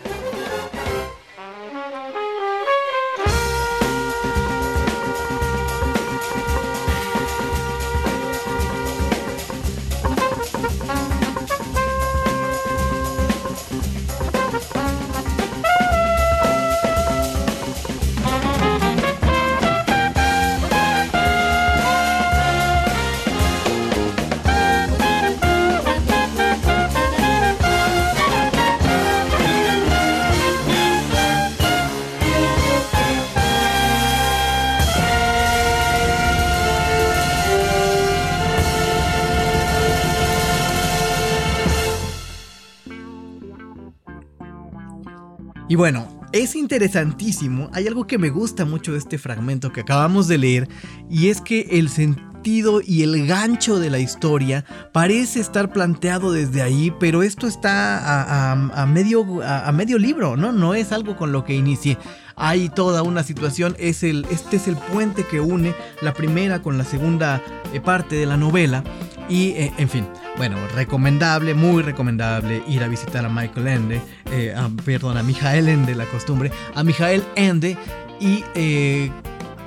Bueno, 45.81 46.07
es 46.33 46.57
interesantísimo, 46.57 47.71
hay 47.73 47.89
algo 47.89 48.07
que 48.07 48.19
me 48.19 48.29
gusta 48.29 48.67
mucho 48.67 48.93
de 48.93 48.99
este 48.99 49.17
fragmento 49.17 49.73
que 49.73 49.81
acabamos 49.81 50.29
de 50.29 50.37
leer, 50.37 50.69
y 51.09 51.29
es 51.31 51.41
que 51.41 51.69
el 51.71 51.89
sentido 51.89 52.83
y 52.85 53.03
el 53.03 53.27
gancho 53.27 53.79
de 53.79 53.89
la 53.89 53.99
historia 53.99 54.67
parece 54.93 55.41
estar 55.41 55.73
planteado 55.73 56.33
desde 56.33 56.61
ahí, 56.61 56.93
pero 57.01 57.23
esto 57.23 57.47
está 57.47 58.53
a, 58.53 58.85
medio, 58.85 59.43
a, 59.43 59.73
medio 59.73 59.99
libro, 59.99 60.37
¿no? 60.37 60.53
No 60.53 60.75
es 60.75 60.93
algo 60.93 61.17
con 61.17 61.33
lo 61.33 61.45
que 61.47 61.55
inicie. 61.55 61.97
Hay 62.37 62.69
toda 62.69 63.03
una 63.03 63.23
situación, 63.23 63.75
este 63.79 64.23
es 64.53 64.69
el 64.69 64.77
puente 64.93 65.25
que 65.25 65.41
une 65.41 65.75
la 66.03 66.13
primera 66.13 66.61
con 66.61 66.77
la 66.77 66.85
segunda 66.85 67.43
eh, 67.73 67.81
parte 67.81 68.17
de 68.17 68.27
la 68.27 68.37
novela, 68.37 68.85
y 69.31 69.51
eh, 69.53 69.73
en 69.79 69.89
fin. 69.89 70.07
Bueno, 70.37 70.57
recomendable, 70.75 71.55
muy 71.55 71.83
recomendable 71.83 72.63
ir 72.69 72.83
a 72.83 72.89
visitar 72.89 73.25
a 73.25 73.29
Michael 73.29 73.69
Ende, 73.69 74.03
eh, 74.33 74.55
perdón, 74.85 75.17
a 75.17 75.23
Mijael 75.23 75.69
Ende, 75.69 75.95
la 75.95 76.05
costumbre, 76.07 76.51
a 76.75 76.83
Mijael 76.83 77.23
Ende 77.37 77.79
y 78.21 78.45
eh, 78.55 79.11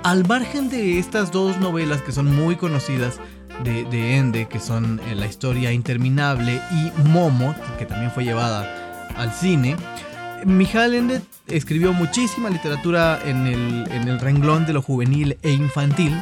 al 0.04 0.28
margen 0.28 0.70
de 0.70 1.00
estas 1.00 1.32
dos 1.32 1.60
novelas 1.60 2.02
que 2.02 2.12
son 2.12 2.36
muy 2.36 2.56
conocidas 2.56 3.20
de, 3.64 4.18
Ende, 4.18 4.48
que 4.48 4.60
son 4.60 5.00
eh, 5.08 5.16
La 5.16 5.28
historia 5.28 5.72
interminable 5.72 6.60
y 6.72 7.08
Momo, 7.08 7.56
que 7.78 7.86
también 7.86 8.12
fue 8.12 8.24
llevada 8.24 9.08
al 9.16 9.32
cine, 9.32 9.78
Mijael 10.46 10.96
Ende 10.96 11.22
escribió 11.48 11.94
muchísima 11.94 12.50
literatura 12.50 13.20
en 13.24 13.48
el, 13.48 13.88
en 13.92 14.08
el 14.08 14.20
renglón 14.20 14.66
de 14.66 14.74
lo 14.74 14.82
juvenil 14.82 15.38
e 15.42 15.52
infantil, 15.52 16.22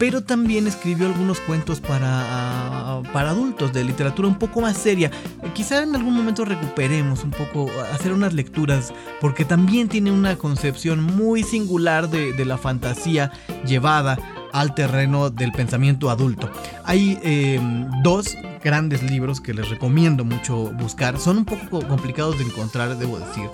pero 0.00 0.22
también 0.22 0.66
escribió 0.66 1.08
algunos 1.08 1.40
cuentos 1.40 1.78
para, 1.78 3.02
para 3.12 3.30
adultos 3.30 3.70
de 3.74 3.84
literatura 3.84 4.28
un 4.28 4.38
poco 4.38 4.62
más 4.62 4.78
seria. 4.78 5.10
Quizá 5.52 5.82
en 5.82 5.94
algún 5.94 6.16
momento 6.16 6.46
recuperemos 6.46 7.22
un 7.22 7.32
poco, 7.32 7.70
hacer 7.92 8.14
unas 8.14 8.32
lecturas, 8.32 8.94
porque 9.20 9.44
también 9.44 9.90
tiene 9.90 10.10
una 10.10 10.36
concepción 10.36 11.02
muy 11.02 11.42
singular 11.42 12.08
de, 12.08 12.44
la 12.46 12.56
fantasía 12.56 13.30
llevada 13.66 14.18
al 14.54 14.74
terreno 14.74 15.28
del 15.28 15.52
pensamiento 15.52 16.08
adulto. 16.08 16.50
Hay 16.86 17.18
em, 17.22 17.86
dos 18.02 18.38
grandes 18.64 19.02
libros 19.02 19.38
que 19.42 19.52
les 19.52 19.68
recomiendo 19.68 20.24
mucho 20.24 20.72
buscar. 20.78 21.18
Son 21.18 21.36
un 21.36 21.44
poco 21.44 21.86
complicados 21.86 22.38
de 22.38 22.44
encontrar, 22.44 22.96
debo 22.96 23.18
decir. 23.18 23.50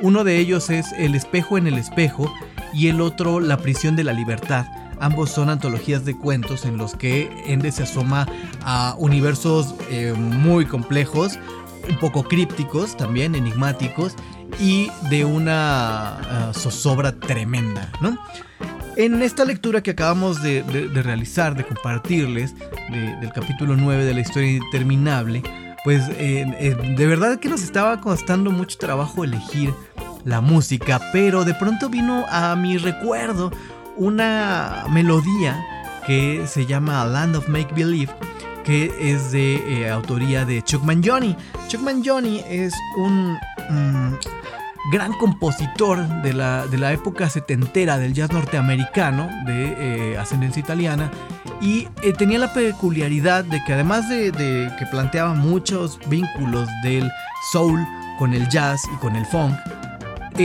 Uno 0.00 0.24
de 0.24 0.38
ellos 0.38 0.70
es 0.70 0.92
El 0.92 1.14
espejo 1.14 1.58
en 1.58 1.66
el 1.66 1.76
espejo 1.76 2.32
y 2.72 2.88
el 2.88 3.02
otro 3.02 3.38
La 3.38 3.58
prisión 3.58 3.96
de 3.96 4.04
la 4.04 4.14
libertad. 4.14 4.64
Ambos 5.00 5.30
son 5.30 5.48
antologías 5.48 6.04
de 6.04 6.16
cuentos 6.16 6.64
en 6.64 6.76
los 6.76 6.94
que 6.94 7.30
Ende 7.46 7.72
se 7.72 7.84
asoma 7.84 8.28
a 8.62 8.94
universos 8.98 9.74
eh, 9.90 10.12
muy 10.16 10.66
complejos, 10.66 11.38
un 11.88 11.98
poco 11.98 12.22
crípticos, 12.24 12.96
también 12.96 13.34
enigmáticos 13.34 14.14
y 14.58 14.90
de 15.08 15.24
una 15.24 16.18
ah, 16.18 16.52
zozobra 16.54 17.12
tremenda, 17.18 17.90
¿no? 18.00 18.18
En 18.96 19.22
esta 19.22 19.46
lectura 19.46 19.82
que 19.82 19.92
acabamos 19.92 20.42
de, 20.42 20.62
realizar, 20.92 21.56
de 21.56 21.64
compartirles, 21.64 22.54
del 22.90 23.32
capítulo 23.32 23.74
9 23.76 24.04
de 24.04 24.12
la 24.12 24.20
historia 24.20 24.50
interminable, 24.50 25.42
pues 25.84 26.02
eh, 26.10 26.44
eh, 26.58 26.94
de 26.98 27.06
verdad 27.06 27.38
que 27.38 27.48
nos 27.48 27.62
estaba 27.62 28.00
costando 28.00 28.50
mucho 28.50 28.76
trabajo 28.76 29.24
elegir 29.24 29.72
la 30.24 30.42
música, 30.42 31.00
pero 31.12 31.44
de 31.44 31.54
pronto 31.54 31.88
vino 31.88 32.26
a 32.28 32.54
mi 32.56 32.76
recuerdo 32.76 33.50
una 34.00 34.86
melodía 34.90 35.62
que 36.06 36.46
se 36.46 36.64
llama 36.64 37.04
Land 37.04 37.36
of 37.36 37.48
Make 37.48 37.74
Believe, 37.74 38.12
que 38.64 38.90
es 38.98 39.30
de 39.30 39.82
eh, 39.82 39.90
autoría 39.90 40.46
de 40.46 40.62
Chuck 40.62 40.82
Mangione. 40.82 41.36
Chuck 41.68 41.82
Mangione 41.82 42.42
es 42.48 42.74
un 42.96 43.38
mm, 43.68 44.14
gran 44.90 45.12
compositor 45.12 45.98
de 46.22 46.32
la, 46.32 46.66
de 46.66 46.78
la, 46.78 46.92
época 46.92 47.28
setentera 47.28 47.98
del 47.98 48.14
jazz 48.14 48.32
norteamericano, 48.32 49.28
de 49.44 50.12
eh, 50.12 50.18
ascendencia 50.18 50.60
italiana, 50.60 51.10
y 51.60 51.86
eh, 52.02 52.14
tenía 52.16 52.38
la 52.38 52.54
peculiaridad 52.54 53.44
de 53.44 53.62
que 53.64 53.74
además 53.74 54.08
de, 54.08 54.32
de 54.32 54.72
que 54.78 54.86
planteaba 54.86 55.34
muchos 55.34 56.00
vínculos 56.08 56.66
del 56.82 57.10
soul 57.52 57.86
con 58.18 58.32
el 58.32 58.48
jazz 58.48 58.80
y 58.94 58.96
con 58.96 59.14
el 59.14 59.26
funk, 59.26 59.54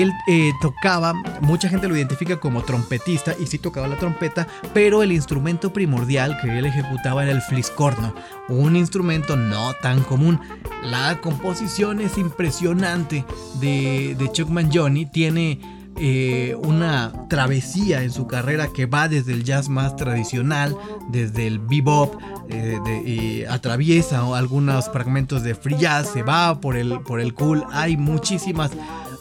él 0.02 0.14
eh, 0.28 0.54
tocaba, 0.62 1.14
mucha 1.42 1.70
gente 1.70 1.88
lo 1.88 1.96
identifica 1.96 2.40
como 2.40 2.64
trompetista 2.64 3.36
y 3.40 3.48
sí 3.48 3.58
tocaba 3.58 3.88
la 3.88 3.98
trompeta, 3.98 4.48
pero 4.74 5.04
el 5.04 5.12
instrumento 5.12 5.72
primordial 5.72 6.38
que 6.42 6.58
él 6.58 6.66
ejecutaba 6.66 7.24
era 7.24 7.32
el 7.32 7.42
fliscorno, 7.42 8.14
un 8.50 8.76
instrumento 8.76 9.36
no 9.36 9.74
tan 9.82 10.04
común. 10.04 10.40
La 10.84 11.22
composición 11.22 12.02
es 12.02 12.18
impresionante 12.18 13.26
de, 13.60 14.30
Chuck 14.34 14.50
Mangione, 14.50 15.06
tiene 15.06 15.62
eh, 15.98 16.56
una 16.62 17.14
travesía 17.30 18.04
en 18.04 18.12
su 18.12 18.28
carrera 18.28 18.68
que 18.68 18.86
va 18.86 19.08
desde 19.08 19.32
el 19.32 19.46
jazz 19.46 19.70
más 19.70 19.96
tradicional, 19.96 20.76
desde 21.10 21.48
el 21.48 21.60
bebop, 21.60 22.16
eh, 22.50 23.48
atraviesa 23.50 24.22
algunos 24.36 24.90
fragmentos 24.92 25.44
de 25.44 25.56
free 25.56 25.78
jazz, 25.78 26.10
se 26.12 26.22
va 26.22 26.60
por 26.60 26.76
el, 26.76 27.00
por 27.02 27.22
el 27.22 27.34
cool, 27.34 27.64
hay 27.72 27.96
muchísimas 27.96 28.72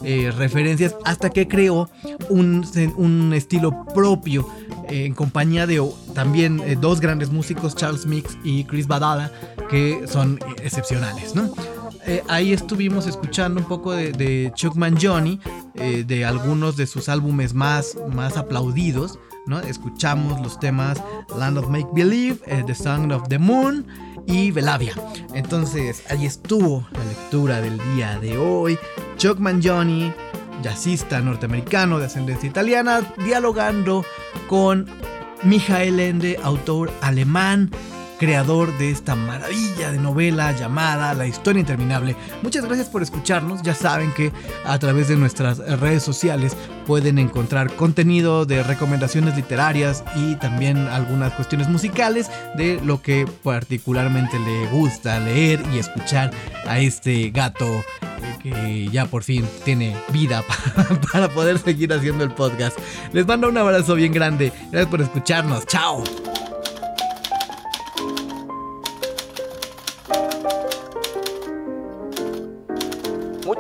eh, 0.04 0.32
referencias 0.36 0.96
hasta 1.04 1.30
que 1.30 1.48
creó 1.48 1.88
un, 2.28 2.66
un, 2.96 3.32
estilo 3.32 3.84
propio, 3.94 4.48
en 4.88 5.14
compañía 5.14 5.66
de 5.66 5.82
también 6.14 6.62
dos 6.80 7.00
grandes 7.00 7.30
músicos, 7.30 7.74
Charles 7.74 8.06
Mix 8.06 8.36
y 8.44 8.64
Chris 8.64 8.86
Badala, 8.86 9.32
que 9.70 10.06
son 10.06 10.38
excepcionales, 10.62 11.34
¿no? 11.34 11.52
ahí 12.28 12.52
estuvimos 12.52 13.06
escuchando 13.06 13.60
un 13.60 13.66
poco 13.66 13.92
de, 13.92 14.12
de 14.12 14.52
Chuck 14.54 14.76
Mangione, 14.76 15.40
de 15.74 16.24
algunos 16.26 16.76
de 16.76 16.86
sus 16.86 17.08
álbumes 17.08 17.54
más, 17.54 17.96
más 18.12 18.36
aplaudidos, 18.36 19.18
¿no? 19.46 19.60
Escuchamos 19.60 20.40
los 20.40 20.58
temas 20.58 21.02
Land 21.38 21.58
of 21.58 21.68
Make 21.68 21.88
Believe, 21.92 22.36
The 22.66 22.74
Song 22.74 23.10
of 23.10 23.28
the 23.28 23.38
Moon 23.38 23.86
y 24.26 24.50
Velavia. 24.50 24.94
Entonces, 25.34 26.02
ahí 26.10 26.26
estuvo 26.26 26.86
la 26.92 27.04
lectura 27.04 27.60
del 27.60 27.78
día 27.94 28.18
de 28.18 28.38
hoy. 28.38 28.78
Chuck 29.16 29.38
Mangione, 29.38 30.14
jazzista 30.62 31.20
norteamericano 31.20 31.98
de 31.98 32.06
ascendencia 32.06 32.48
italiana, 32.48 33.00
dialogando 33.24 34.04
con 34.48 34.86
Michael 35.42 36.00
Ende, 36.00 36.38
autor 36.42 36.90
alemán 37.00 37.70
creador 38.18 38.76
de 38.78 38.90
esta 38.90 39.14
maravilla 39.14 39.92
de 39.92 39.98
novela 39.98 40.52
llamada 40.52 41.14
La 41.14 41.26
historia 41.26 41.60
interminable. 41.60 42.16
Muchas 42.42 42.64
gracias 42.64 42.88
por 42.88 43.02
escucharnos. 43.02 43.62
Ya 43.62 43.74
saben 43.74 44.12
que 44.12 44.32
a 44.64 44.78
través 44.78 45.08
de 45.08 45.16
nuestras 45.16 45.58
redes 45.80 46.02
sociales 46.02 46.56
pueden 46.86 47.18
encontrar 47.18 47.74
contenido 47.74 48.46
de 48.46 48.62
recomendaciones 48.62 49.36
literarias 49.36 50.04
y 50.16 50.36
también 50.36 50.76
algunas 50.76 51.32
cuestiones 51.32 51.68
musicales 51.68 52.30
de 52.56 52.80
lo 52.84 53.02
que 53.02 53.26
particularmente 53.42 54.38
le 54.38 54.66
gusta 54.68 55.18
leer 55.20 55.62
y 55.72 55.78
escuchar 55.78 56.30
a 56.66 56.78
este 56.78 57.30
gato 57.30 57.66
eh, 57.66 58.38
que 58.42 58.88
ya 58.90 59.06
por 59.06 59.22
fin 59.22 59.46
tiene 59.64 59.96
vida 60.12 60.44
para, 61.12 61.28
poder 61.28 61.58
seguir 61.58 61.92
haciendo 61.92 62.24
el 62.24 62.30
podcast. 62.30 62.78
Les 63.12 63.26
mando 63.26 63.48
un 63.48 63.58
abrazo 63.58 63.94
bien 63.94 64.12
grande. 64.12 64.52
Gracias 64.70 64.90
por 64.90 65.00
escucharnos. 65.00 65.66
Chao. 65.66 66.04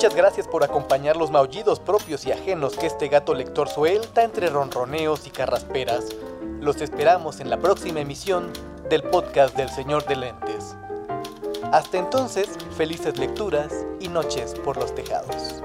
Muchas 0.04 0.18
gracias 0.18 0.48
por 0.48 0.62
acompañar 0.62 1.16
los 1.16 1.30
maullidos 1.30 1.80
propios 1.80 2.26
y 2.26 2.32
ajenos 2.32 2.76
que 2.76 2.86
este 2.86 3.08
gato 3.08 3.32
lector 3.32 3.70
suelta 3.70 4.22
entre 4.22 4.50
ronroneos 4.50 5.26
y 5.26 5.30
carrasperas. 5.30 6.08
Los 6.60 6.82
esperamos 6.82 7.40
en 7.40 7.48
la 7.48 7.56
próxima 7.56 8.00
emisión 8.00 8.52
del 8.90 9.02
podcast 9.02 9.56
del 9.56 9.70
Señor 9.70 10.04
de 10.04 10.16
Lentes. 10.16 10.76
Hasta 11.72 11.96
entonces, 11.96 12.50
felices 12.76 13.16
lecturas 13.18 13.72
y 13.98 14.08
noches 14.08 14.52
por 14.62 14.76
los 14.76 14.94
tejados. 14.94 15.62